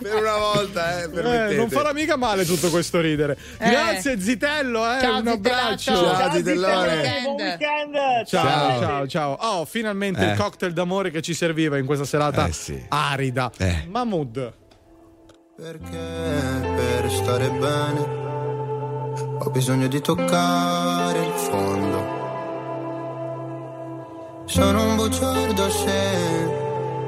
[0.00, 3.36] per una volta, eh, Eh, non farà mica male tutto questo ridere.
[3.58, 3.68] Eh.
[3.70, 5.94] Grazie Zitello, eh, Ciao, un abbraccio.
[5.94, 7.20] Ciao, Zitellone.
[7.24, 7.94] Buon weekend.
[8.26, 8.80] Ciao, Ciao.
[8.80, 9.32] ciao, ciao.
[9.40, 10.30] Oh, finalmente Eh.
[10.32, 12.84] il cocktail d'amore che ci serviva in questa serata Eh, sì.
[12.88, 13.50] arida.
[13.58, 13.86] Eh.
[13.88, 14.52] Mahmood.
[15.56, 15.98] Perché
[16.76, 18.20] per stare bene
[19.38, 22.20] ho bisogno di toccare il fondo.
[24.46, 26.61] Sono un bugiardo se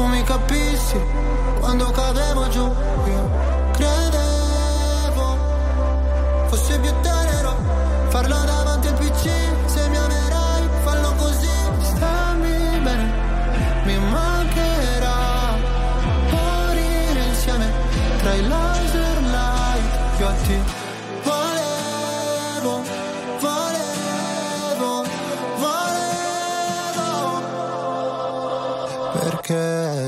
[0.00, 0.98] tu mi capissi
[1.60, 3.19] quando cadevo giù.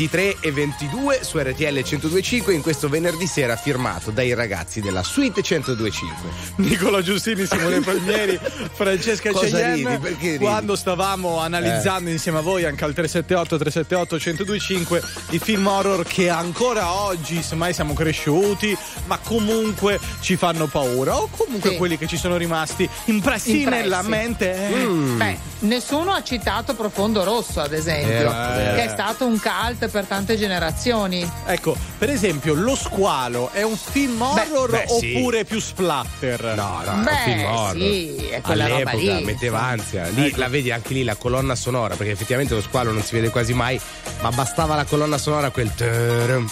[0.00, 5.42] 23 e 22 su RTL 1025 in questo venerdì sera firmato dai ragazzi della Suite
[5.46, 6.30] 1025.
[6.66, 8.38] Nicola Giustini, Simone Palmieri,
[8.72, 10.38] Francesca ridi?
[10.38, 16.28] Quando stavamo analizzando insieme a voi anche al 378 378 1025 i film horror che
[16.28, 18.76] ancora oggi, semmai siamo cresciuti,
[19.06, 21.76] ma comunque ci fanno paura o comunque Sì.
[21.76, 23.82] quelli che ci sono rimasti impressi, Impressi.
[23.82, 24.52] nella mente.
[24.54, 24.84] eh.
[24.86, 30.04] Beh, nessuno ha citato Profondo Rosso, ad esempio, Eh, che è stato un cult per
[30.04, 31.28] tante generazioni.
[31.46, 35.14] Ecco, per esempio, Lo Squalo è un film horror beh, sì.
[35.16, 36.54] oppure più splatter?
[36.56, 37.76] No, no, Beh, è un film horror.
[37.76, 39.24] sì, è quella roba All'epoca lì.
[39.24, 40.06] metteva ansia.
[40.08, 43.28] Lì la vedi anche lì la colonna sonora, perché effettivamente lo squalo non si vede
[43.30, 43.78] quasi mai,
[44.22, 46.50] ma bastava la colonna sonora quel trum,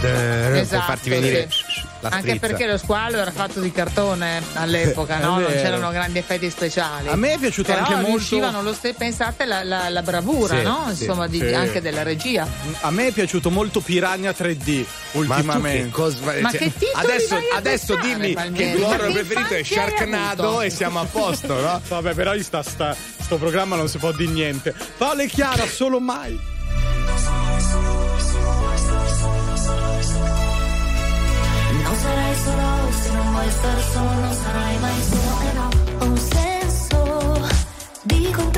[0.00, 1.80] per Esatto, farti venire sì.
[2.00, 5.38] la Anche perché lo squalo era fatto di cartone all'epoca, È no?
[5.40, 7.08] Non c'erano grandi effetti speciali.
[7.08, 10.56] A me è piaciuto Però anche molto- riuscivano lo stesso, pensate la, la- la bravura,
[10.58, 10.90] Sì, no?
[10.94, 11.52] sì, Insomma, di- sì.
[11.54, 12.46] anche della regia.
[12.82, 15.82] A me è piaciuto molto Piranha 3D ultimamente.
[15.84, 18.70] che cosa- Ma che titoli adesso, vai a adesso pensare, dimmi che Palmieri?
[18.70, 21.80] il tuo Ma horror che preferito è Sharknado e siamo a posto, no?
[21.88, 24.72] Vabbè, però in sta, sta- sto programma non si può dire niente.
[24.96, 26.38] Paolo e Chiara, solo mai.
[31.84, 35.40] Non sarai solo se non vuoi star solo, non sarai mai solo.
[35.40, 35.68] E no,
[35.98, 36.98] ho un senso
[38.02, 38.57] di contraddizione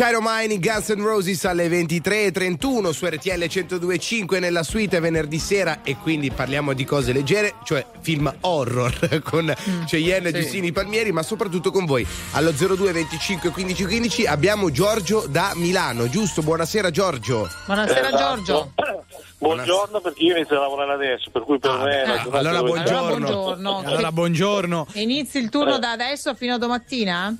[0.00, 5.96] Of Mine, Guns N' Roses alle 23.31 su RTL 102.5 nella suite venerdì sera e
[5.96, 9.54] quindi parliamo di cose leggere, cioè film horror con
[9.86, 10.40] Cheyenne e sì.
[10.40, 12.06] Giustini Palmieri, ma soprattutto con voi.
[12.32, 16.40] Allo 02 25 15 15 abbiamo Giorgio da Milano, giusto?
[16.40, 17.50] Buonasera Giorgio.
[17.66, 18.16] Buonasera Esatto.
[18.16, 18.72] Giorgio.
[19.36, 23.26] Buongiorno perché io inizio a lavorare adesso, per cui per me la giornata allora buongiorno.
[23.26, 23.78] buongiorno.
[23.84, 24.86] Allora, buongiorno.
[24.92, 27.36] Inizi il turno da adesso fino a domattina?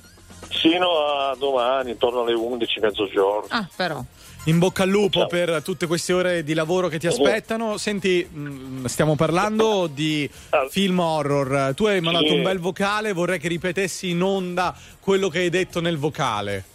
[0.59, 3.47] Sino a domani, intorno alle 11, mezzogiorno.
[3.49, 4.03] Ah, però.
[4.47, 7.77] In bocca al lupo per tutte queste ore di lavoro che ti aspettano.
[7.77, 10.29] Senti, mh, stiamo parlando di
[10.69, 11.73] film horror.
[11.73, 12.33] Tu hai mandato Sì.
[12.35, 16.65] un bel vocale, vorrei che ripetessi in onda quello che hai detto nel vocale.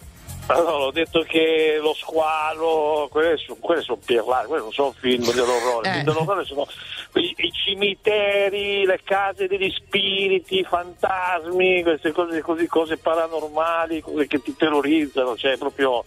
[0.50, 5.30] Allora, ho detto che lo squalo, quelle sono, quelle sono pirlate, quelle non sono film
[5.30, 6.66] dell'orrore, i film dell'orrore sono
[7.14, 14.26] i, i cimiteri, le case degli spiriti, i fantasmi, queste cose così, cose paranormali, cose
[14.26, 16.02] che ti terrorizzano, cioè proprio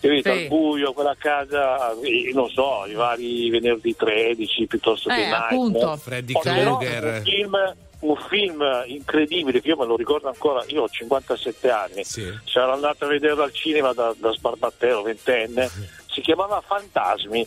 [0.00, 0.38] capito, Sì.
[0.42, 1.94] al buio, quella casa,
[2.32, 5.44] non so, i vari venerdì 13 piuttosto che Eh, Nightmare.
[5.54, 5.96] appunto.
[5.98, 7.22] Freddy però Krueger.
[7.22, 12.72] Film, un film incredibile che io me lo ricordo ancora, io ho 57 anni, c'ero
[12.72, 15.68] andato a vederlo al cinema da, da sbarbattero, ventenne,
[16.08, 17.46] si chiamava Fantasmi.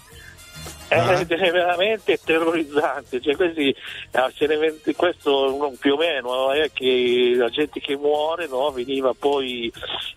[0.90, 1.20] Ah.
[1.22, 7.48] Ed è veramente terrorizzante, cioè questi, eh, venti- questo più o meno è che la
[7.48, 9.72] gente che muore no, veniva poi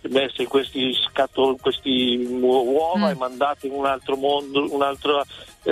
[0.09, 5.27] messa in questi scatto, in questi uova e mandata in un altro mondo, un'altra eh,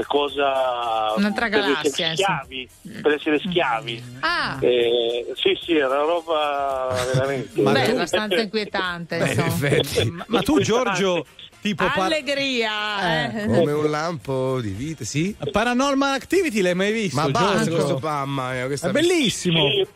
[0.07, 2.23] cosa Un'altra per galassia, essere sì.
[2.23, 2.69] schiavi,
[3.03, 4.03] per essere schiavi.
[4.21, 7.61] Ah, Eh, sì, sì, era una roba veramente.
[7.61, 10.25] beh, abbastanza inquietante, insomma.
[10.29, 11.27] Ma tu, Giorgio,
[11.61, 11.85] tipo.
[11.85, 13.47] par- Allegria, eh.
[13.47, 15.37] Come un lampo di vita, sì.
[15.51, 17.21] Paranormal Activity l'hai mai visto?
[17.21, 17.71] Ma basta Giorgio?
[17.75, 19.69] questo mamma mia, È bellissimo.
[19.69, 19.87] Sì,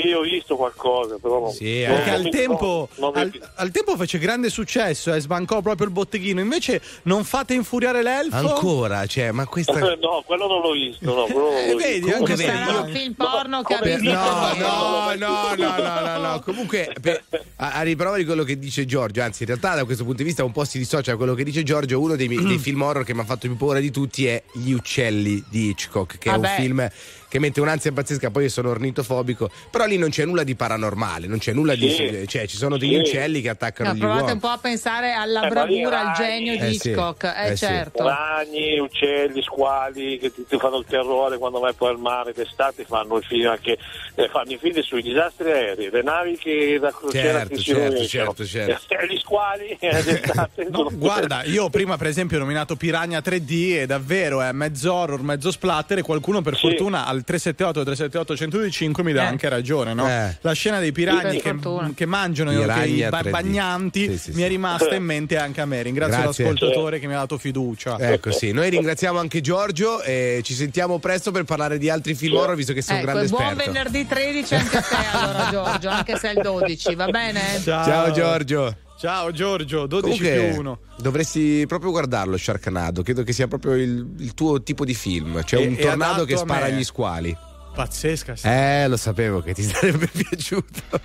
[0.00, 3.96] sì, ho visto qualcosa, però non- Sì, non- Perché al tempo, non- al, al tempo
[3.96, 6.40] fece grande successo e sbancò proprio il botteghino.
[6.40, 8.36] Invece non fate infuriare l'elfo.
[8.36, 11.76] Ancora, cioè, ma questa No, quello non l'ho visto, no, quello non l'ho Eh, visto.
[11.78, 14.14] vedi, Comunque anche Sarà un film porno che ha Per- visto.
[14.14, 16.40] no, no, no, no, no, no, no.
[16.44, 17.22] Comunque, per-
[17.56, 20.24] a, a riprova di quello che dice Giorgio, anzi, in realtà, da questo punto di
[20.24, 22.00] vista, un po' si dissocia da quello che dice Giorgio.
[22.00, 24.42] Uno dei, miei- dei film horror che mi ha fatto più paura di tutti è
[24.52, 26.48] Gli uccelli di Hitchcock, che è Vabbè.
[26.48, 26.90] un film
[27.30, 28.30] che mette un'ansia pazzesca.
[28.30, 31.88] Poi io sono ornitofobico, però lì non c'è nulla di paranormale, non c'è nulla di.
[31.90, 32.24] Sì.
[32.26, 33.00] cioè, ci sono degli Sì.
[33.00, 34.34] uccelli che attaccano No, gli provate uomini.
[34.34, 36.88] un po' a pensare alla Eh, bravura, al genio di Eh, sì.
[36.90, 37.24] Hitchcock.
[37.24, 37.64] Eh, Eh, sì.
[37.66, 38.02] certo.
[38.04, 42.84] Ragni, uccelli, squali che ti, ti fanno il terrore quando vai poi al mare d'estate
[42.84, 43.78] fanno i film anche
[44.16, 47.62] eh, fanno i film sui disastri aerei, le navi che da crociera Certo, che si
[47.62, 48.34] certo, rovesciano.
[48.34, 48.94] certo, certo.
[48.94, 53.78] E gli squali eh, d'estate No, guarda, io prima per esempio ho nominato Piranha 3D
[53.80, 56.68] e davvero è mezzo horror, mezzo splatter e qualcuno per Sì.
[56.68, 59.26] fortuna al 378 378 125 mi dà Eh.
[59.26, 60.08] anche ragione, no?
[60.08, 60.36] Eh.
[60.40, 61.54] La scena dei piragni che,
[61.94, 63.30] che mangiano I i ragni a ba- 3D.
[63.30, 65.82] bagnanti Sì, sì, mi è rimasta in mente anche a me.
[65.82, 66.44] Ringrazio Grazie.
[66.44, 67.96] l'ascoltatore che mi ha dato fiducia.
[67.98, 72.36] Ecco sì, noi ringraziamo anche Giorgio e ci sentiamo presto per parlare di altri film
[72.36, 73.72] horror visto che sei un Ecco, grande e buon esperto.
[73.72, 77.40] venerdì 13 anche a te allora Giorgio, anche se è il 12, va bene?
[77.62, 78.76] Ciao Giorgio.
[79.00, 80.78] Ciao Giorgio, 12 Comunque, più 1.
[80.98, 85.62] dovresti proprio guardarlo Sharknado, credo che sia proprio il, il tuo tipo di film, cioè
[85.62, 87.34] E- un tornado che spara agli squali.
[87.74, 88.46] Pazzesca, sì.
[88.46, 91.00] Eh, lo sapevo che ti sarebbe piaciuto.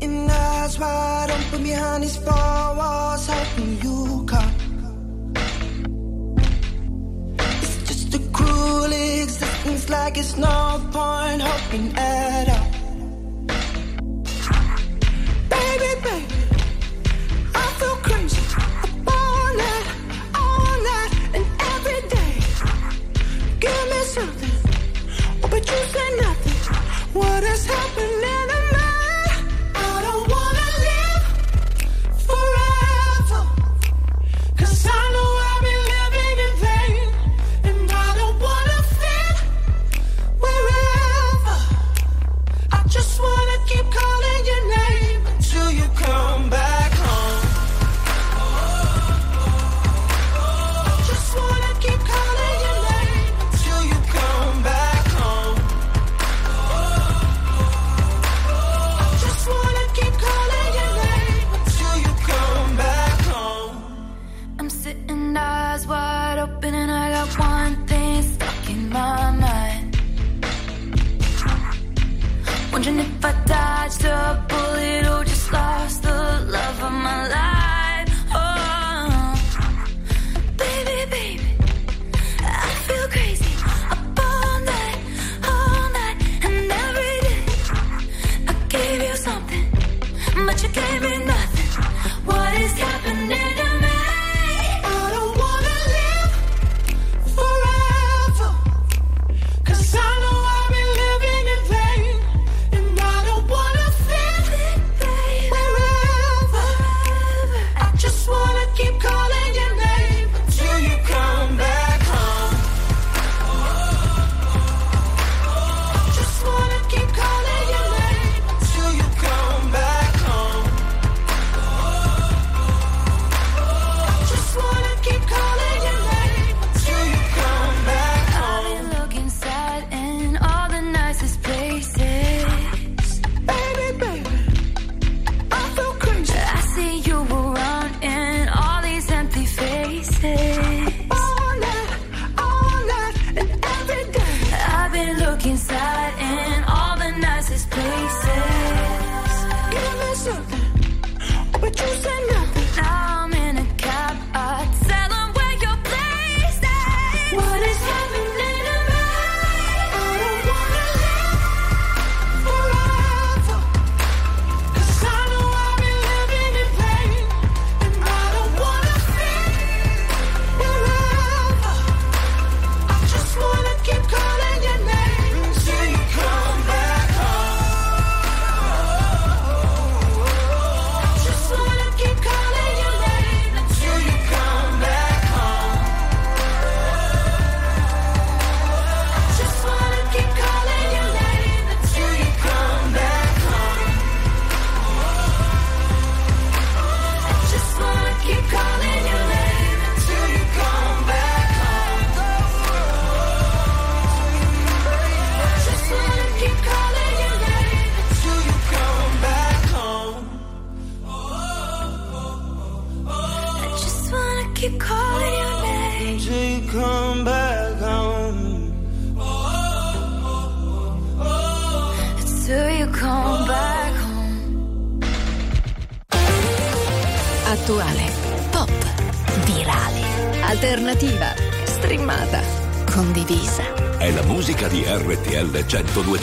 [0.00, 4.52] Eyes wide open behind these four walls, hoping you come.
[7.60, 12.83] It's just a cruel existence, like it's no point hoping at all.
[15.76, 16.13] Baby, baby,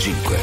[0.02, 0.38] 1025.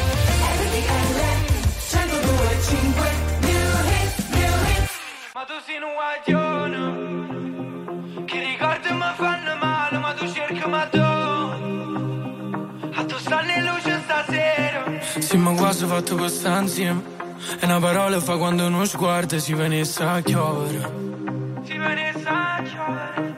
[5.33, 6.81] Ma tu sei un guaglione
[8.25, 10.99] Che ricordi mi fanno male Ma tu cerchi ma tu
[12.95, 14.85] A tu stanno in luce stasera
[15.19, 17.01] Sì, ma quasi fatto questa insieme.
[17.59, 20.89] E una parola fa quando uno sguardo si venisse a chiovere.
[21.65, 23.35] Si venisse a chiovere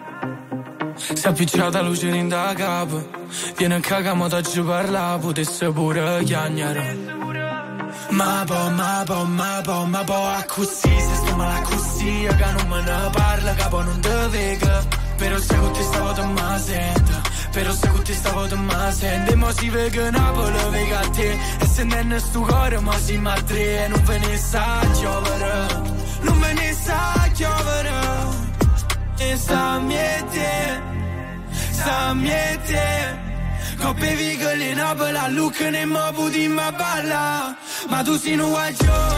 [1.01, 3.20] Si è appicciata luce in da capo.
[3.61, 6.97] Viene a cagare, ma ci parla, potesse pure chiagnare.
[8.09, 12.51] Ma po, ma po, ma po, ma po, a così, se sto male così, che
[12.57, 14.83] non me ne parla, capo non te vega.
[15.15, 18.91] Però se con te stavo te ma sento, però se con te stavo te ma
[18.91, 22.79] sento, e mo si vega Napoli, vega a te, e se non è sto cuore,
[22.79, 25.67] ma si ma tre, e non ve ne sa chiovere,
[26.21, 27.91] non ve ne sa chiovere,
[29.19, 30.81] e sta miete,
[31.73, 33.20] sta miete.
[33.91, 37.57] Coppe vigole Napoli a look ne mo puti ma balla.
[37.89, 39.10] Ma tu sei un guaglione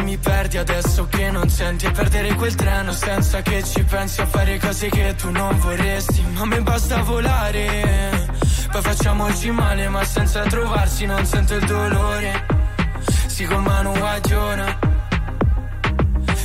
[0.00, 4.20] se mi perdi adesso che non senti E perdere quel treno senza che ci pensi
[4.20, 6.22] A fare cose che tu non vorresti.
[6.34, 8.28] Ma a me basta volare
[8.70, 12.46] Poi facciamoci male ma senza trovarsi Non sento il dolore.
[13.26, 14.78] Si con mano guaglione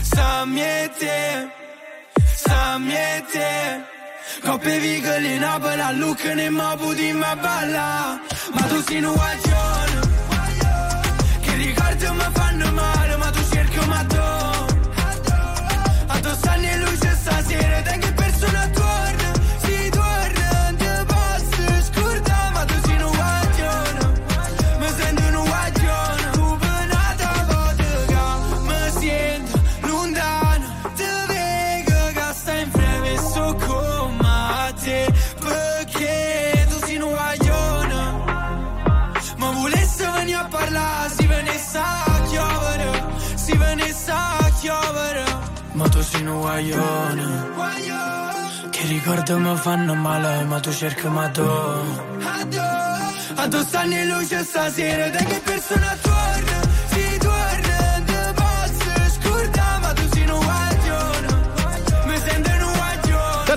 [0.01, 1.49] Sta miete
[2.35, 3.93] Sta miete
[4.43, 8.19] Coppe vigole Napoli a look ne mo puti ma balla.
[8.53, 10.13] Ma tu sei un guaglione
[11.41, 12.44] che ricordi mi tu
[13.95, 14.19] cerchi ma tu
[16.07, 18.14] A tu stanno in luce stasera Te
[46.55, 47.49] guaglione,
[48.69, 51.41] che ricordi mi fanno male, ma tu cerchi ma tu.
[53.35, 56.64] A tu stanno in luce stasera, te che persona torna,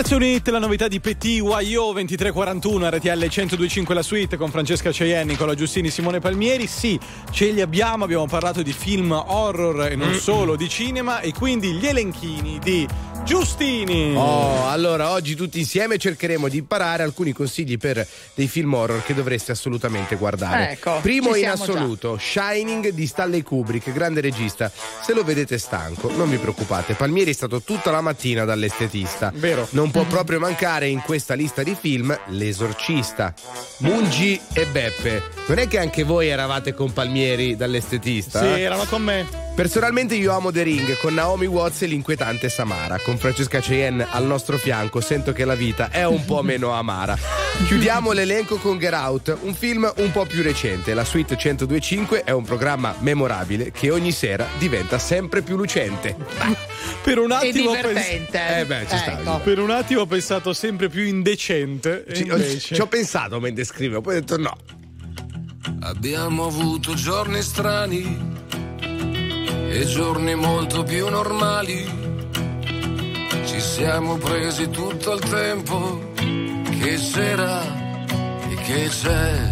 [0.09, 5.33] Terzo unit, la novità di Petit YO 2341 RTL 1025 la suite con Francesca Cheyenne,
[5.33, 6.67] Nicola Giustini, Simone Palmieri.
[6.67, 6.99] Sì,
[7.31, 11.73] ce li abbiamo, abbiamo parlato di film horror e non solo, di cinema e quindi
[11.73, 12.89] gli elenchini di
[13.25, 14.15] Giustini.
[14.15, 19.15] Oh, allora oggi tutti insieme cercheremo di imparare alcuni consigli per dei film horror che
[19.15, 20.71] dovreste assolutamente guardare.
[20.71, 24.71] Ecco, Primo in assoluto, Shining di Stanley Kubrick, grande regista.
[25.03, 29.33] Se lo vedete stanco, non vi preoccupate, Palmieri è stato tutta la mattina dall'estetista.
[29.35, 29.67] Vero.
[29.71, 33.35] Non può proprio mancare in questa lista di film L'esorcista,
[33.79, 35.23] Mungi e Beppe.
[35.47, 38.41] Non è che anche voi eravate con Palmieri dall'estetista?
[38.41, 38.61] Sì, eh?
[38.61, 39.48] erano con me.
[39.59, 43.01] Personalmente io amo The Ring con Naomi Watts e l'inquietante Samara.
[43.01, 47.19] Con Francesca Cheyenne al nostro fianco sento che la vita è un po' meno amara.
[47.67, 50.95] Chiudiamo l'elenco con Get Out, un film un po' più recente.
[50.95, 56.15] La Suite 1025 è un programma memorabile che ogni sera diventa sempre più lucente.
[57.03, 58.59] Per un E attimo pens- divertente.
[58.61, 59.19] Eh beh, ci sta.
[59.19, 59.41] Ecco.
[59.41, 62.05] Per un attimo ho pensato sempre più indecente.
[62.05, 64.57] e Ci, invece- ci ho pensato mentre scrivevo, poi ho detto no.
[65.81, 68.37] Abbiamo avuto giorni strani
[69.71, 71.85] e giorni molto più normali.
[73.45, 77.63] Ci siamo presi tutto il tempo che c'era
[78.49, 79.51] e che c'è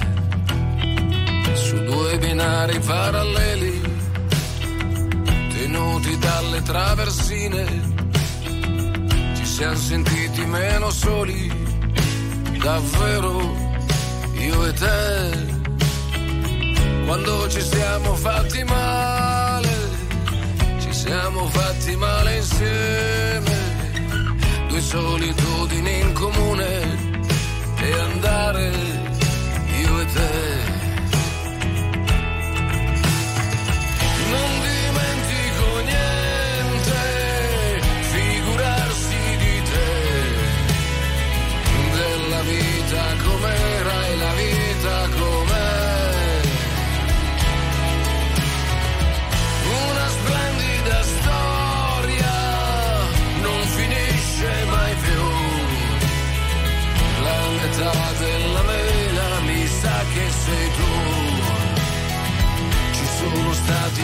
[1.54, 3.80] su due binari paralleli
[5.56, 7.64] tenuti dalle traversine.
[9.34, 11.50] Ci siamo sentiti meno soli,
[12.58, 13.54] davvero
[14.38, 15.54] io e te
[17.06, 19.45] quando ci siamo fatti male,
[21.06, 23.56] siamo fatti male insieme,
[24.66, 26.98] due solitudini in comune
[27.80, 28.72] e andare
[29.80, 30.55] io e te.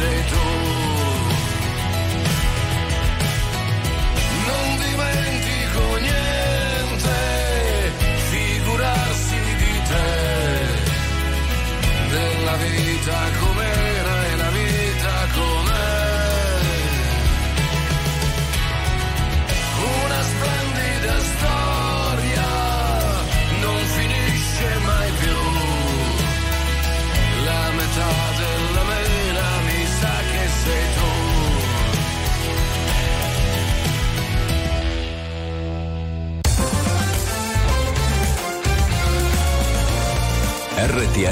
[0.00, 0.46] sei tu.
[4.48, 7.18] non dimentico niente,
[8.30, 10.08] figurarsi di te,
[12.12, 13.49] della vita com'era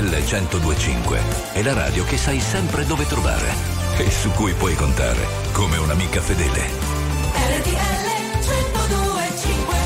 [0.01, 1.21] 1025
[1.55, 3.53] è la radio che sai sempre dove trovare
[3.99, 6.61] e su cui puoi contare come un'amica fedele.
[7.33, 8.07] RTL
[8.45, 9.77] 1025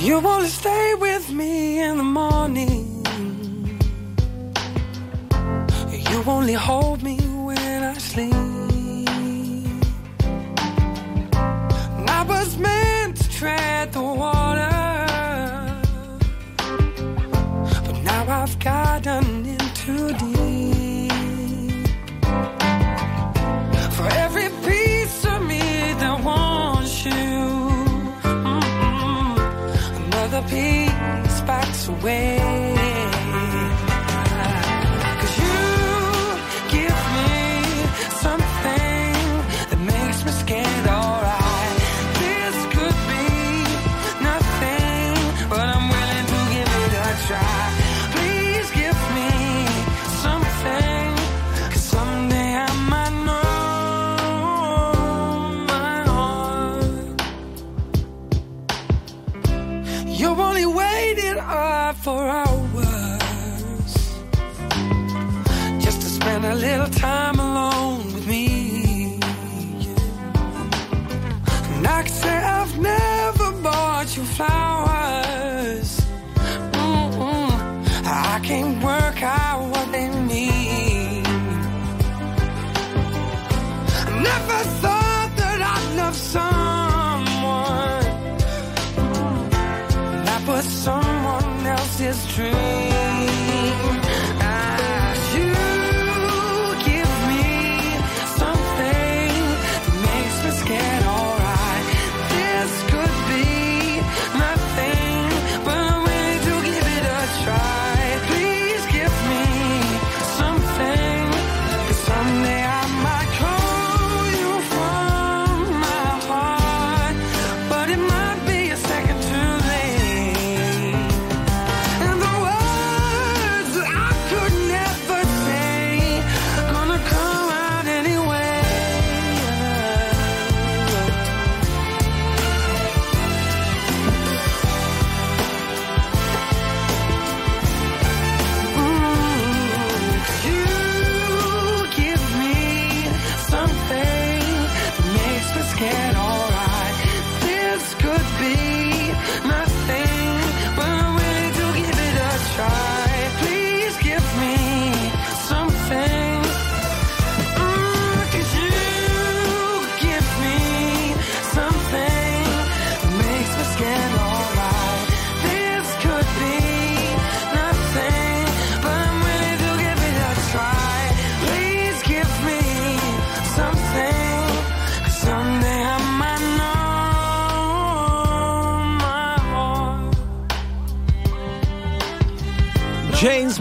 [0.00, 2.33] You wanna stay with me in the morning.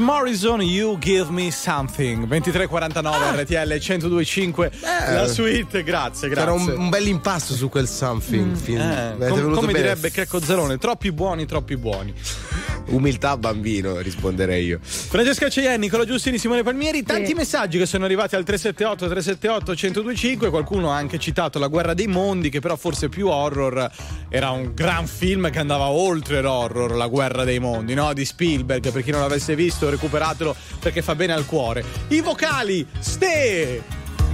[0.03, 2.25] Morrison, You Give Me Something.
[2.27, 4.72] 2349 RTL 1025.
[4.82, 6.30] La suite, grazie, grazie.
[6.30, 8.56] C'era un, un bel impasto su quel something.
[8.56, 9.82] fin- Eh, com- come bene.
[9.82, 12.14] direbbe Checco Zalone, troppi buoni, troppi buoni.
[12.88, 14.80] Umiltà bambino, risponderei io.
[14.82, 20.49] Francesca Ceienni, Nicola Giustini, Simone Palmieri, tanti messaggi che sono arrivati al 378 378 1025,
[20.49, 23.90] qualcuno ha anche citato La guerra dei mondi, che però forse più horror
[24.36, 28.12] era un gran film che andava oltre l'horror, La guerra dei mondi, no?
[28.14, 31.86] Di Spielberg, per chi non l'avesse visto, recuperatelo perché fa bene al cuore.
[32.08, 33.84] I vocali, Ste!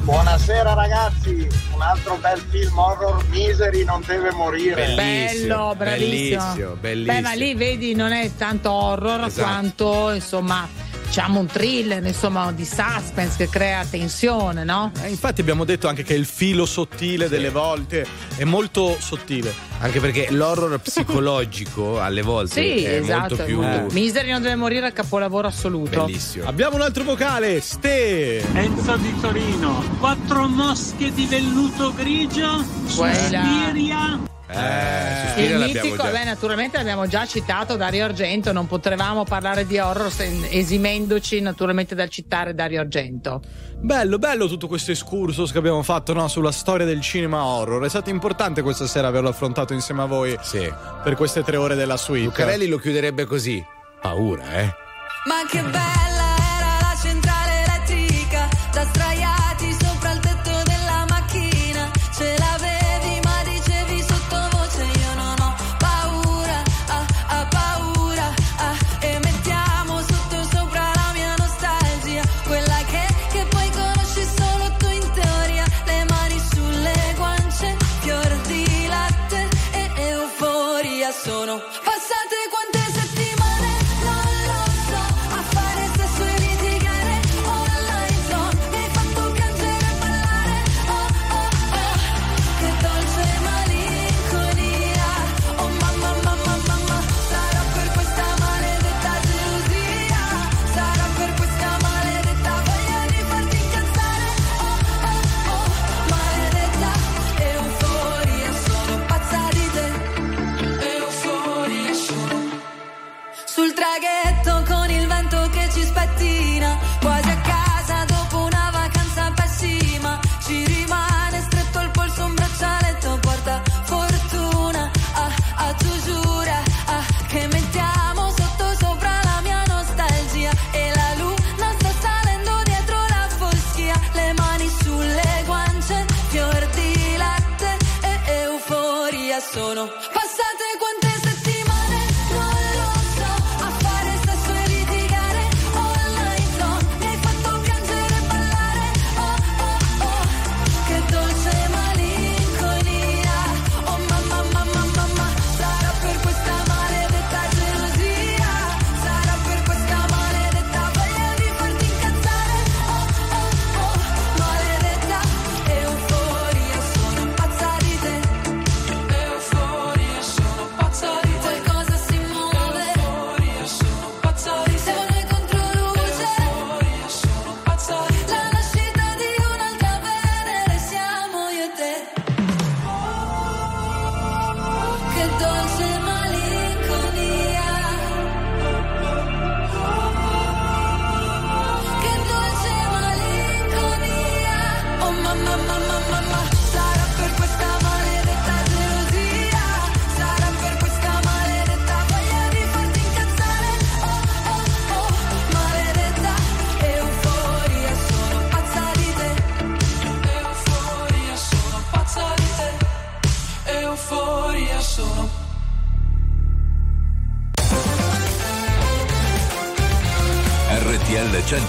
[0.03, 4.94] Buonasera ragazzi, un altro bel film horror, Misery non deve morire.
[4.95, 6.78] Bello, bravissimo.
[6.80, 9.42] Beh, ma lì vedi, non è tanto horror Esatto.
[9.42, 10.66] quanto insomma,
[11.09, 14.91] diciamo un thriller, insomma, di suspense che crea tensione, no?
[15.01, 18.05] Eh, infatti abbiamo detto anche che il filo sottile delle volte
[18.35, 19.51] è molto sottile.
[19.79, 23.35] Anche perché l'horror psicologico alle volte Sì, è esatto.
[23.38, 23.61] molto più.
[23.91, 26.05] Misery non deve morire è capolavoro assoluto.
[26.05, 26.47] Bellissimo.
[26.47, 28.45] Abbiamo un altro vocale, Ste!
[28.53, 32.63] Enzo di Torino, quattro mosche di velluto grigio,
[32.95, 33.17] Quella.
[33.17, 34.19] Suspiria.
[34.52, 36.10] Eh, Il Suspiria l'abbiamo mitico, già.
[36.11, 41.94] beh, naturalmente l'abbiamo già citato Dario Argento, non potevamo parlare di horror sen- esimendoci naturalmente
[41.94, 43.42] dal citare Dario Argento.
[43.78, 47.86] Bello, bello tutto questo excursus che abbiamo fatto no, sulla storia del cinema horror.
[47.86, 50.38] È stato importante questa sera averlo affrontato insieme a voi
[51.03, 52.26] per queste tre ore della suite.
[52.26, 53.64] Lucarelli lo chiuderebbe così.
[54.02, 54.74] Paura, eh?
[55.26, 56.08] Ma che bella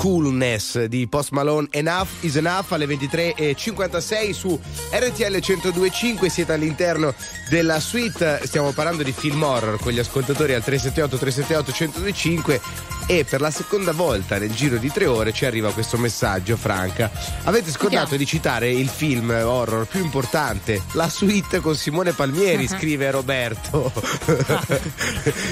[0.00, 4.58] Coolness di Post Malone Enough is Enough alle 23.56 su
[4.90, 7.14] RTL 102.5 siete all'interno
[7.50, 8.40] della suite.
[8.44, 13.50] Stiamo parlando di film horror con gli ascoltatori al 378 378 1025 e per la
[13.50, 17.10] seconda volta nel giro di tre ore ci arriva questo messaggio Franca
[17.42, 23.10] avete scordato di citare il film horror più importante la suite con Simone Palmieri scrive
[23.10, 23.90] Roberto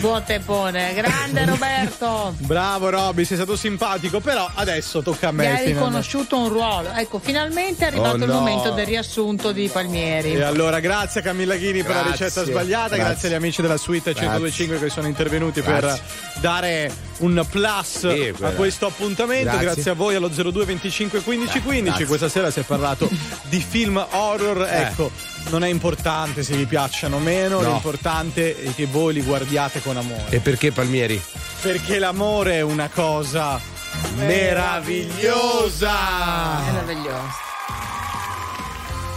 [0.00, 2.34] Buon tepone, grande Roberto.
[2.38, 5.46] Bravo Robby, sei stato simpatico, però adesso tocca a Mi me.
[5.46, 5.78] hai finalmente.
[5.78, 6.92] riconosciuto un ruolo.
[6.92, 8.38] Ecco, finalmente è arrivato Oh, il no.
[8.38, 10.32] momento del riassunto di Palmieri.
[10.34, 13.04] E allora, grazie a Camilla Ghini per la Grazie, ricetta sbagliata, grazie.
[13.10, 13.28] grazie.
[13.28, 14.20] agli amici della suite Grazie.
[14.28, 16.02] 125 che sono intervenuti Grazie.
[16.32, 18.50] per dare un plus a quella.
[18.54, 19.44] questo appuntamento.
[19.50, 19.64] Grazie.
[19.64, 19.90] Grazie.
[19.90, 21.84] a voi allo 02 25 15 Eh, 15.
[21.86, 22.06] grazie.
[22.06, 23.08] Questa sera si è parlato
[23.48, 24.62] di film horror.
[24.62, 24.80] Eh.
[24.82, 25.10] Ecco,
[25.50, 27.70] non è importante se vi piacciono o meno, No.
[27.72, 30.24] l'importante è che voi li guardiate con amore.
[30.30, 31.20] e perché Palmieri?
[31.60, 33.60] Perché l'amore è una cosa
[34.16, 35.92] meravigliosa.
[36.64, 37.46] Meraviglioso.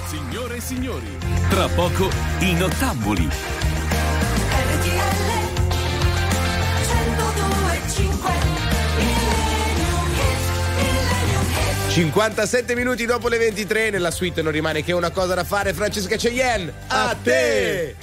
[0.07, 1.17] Signore e signori,
[1.49, 3.29] tra poco i nottambuli.
[11.91, 16.15] 57 minuti dopo le 23 nella suite non rimane che una cosa da fare Francesca
[16.15, 17.95] Cheyenne a te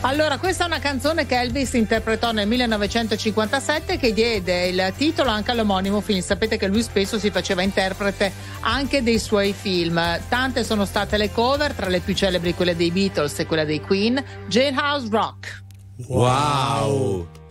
[0.00, 5.50] Allora, questa è una canzone che Elvis interpretò nel 1957 che diede il titolo anche
[5.50, 6.20] all'omonimo film.
[6.20, 10.00] Sapete che lui spesso si faceva interprete anche dei suoi film.
[10.28, 13.80] Tante sono state le cover, tra le più celebri quelle dei Beatles e quella dei
[13.80, 14.22] Queen.
[14.46, 15.62] Jailhouse Rock.
[16.08, 17.43] wow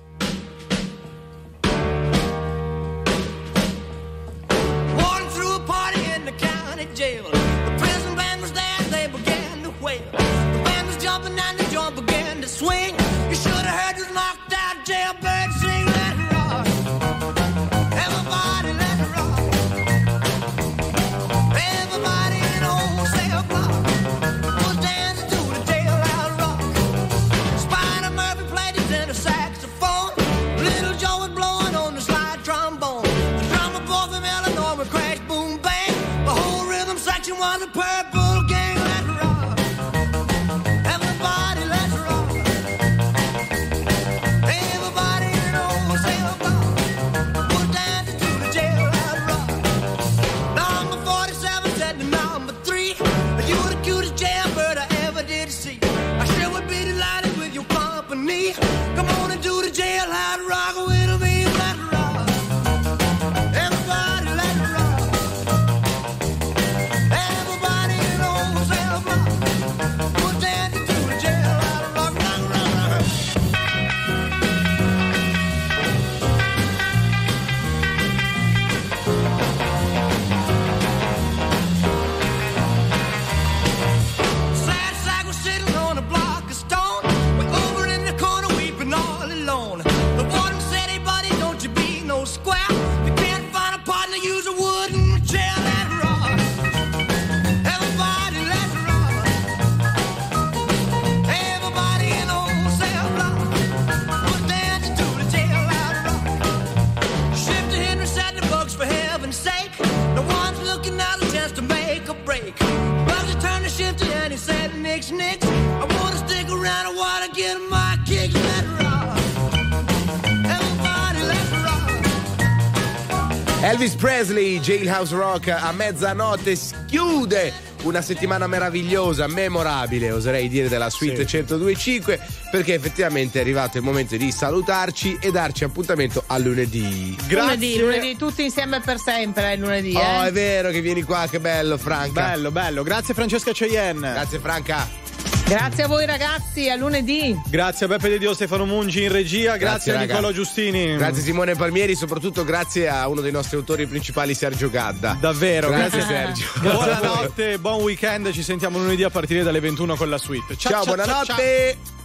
[123.74, 131.26] Elvis Presley, Jailhouse Rock a mezzanotte chiude una settimana meravigliosa, memorabile, oserei dire, della Suite
[131.26, 132.20] 1025,
[132.52, 137.18] perché effettivamente è arrivato il momento di salutarci e darci appuntamento a lunedì.
[137.30, 139.96] Lunedì, lunedì, tutti insieme per sempre, è lunedì.
[139.96, 140.28] Oh, eh.
[140.28, 142.30] è vero che vieni qua, che bello, Franca.
[142.30, 142.84] Bello, bello.
[142.84, 144.12] Grazie Francesca Cheyenne.
[144.12, 145.03] Grazie Franca.
[145.46, 147.40] Grazie a voi ragazzi, a lunedì.
[147.48, 150.16] Grazie a Beppe De Dio, Stefano Mungi in regia, grazie, a raga.
[150.16, 150.96] Nicolò Giustini.
[150.96, 155.18] Grazie Simone Palmieri, soprattutto grazie a uno dei nostri autori principali, Sergio Gadda.
[155.20, 156.46] Davvero, Grazie, grazie, Sergio.
[156.72, 160.58] Buonanotte, buon weekend, ci sentiamo lunedì a partire dalle 21 con la suite.
[160.58, 162.02] Ciao, buonanotte.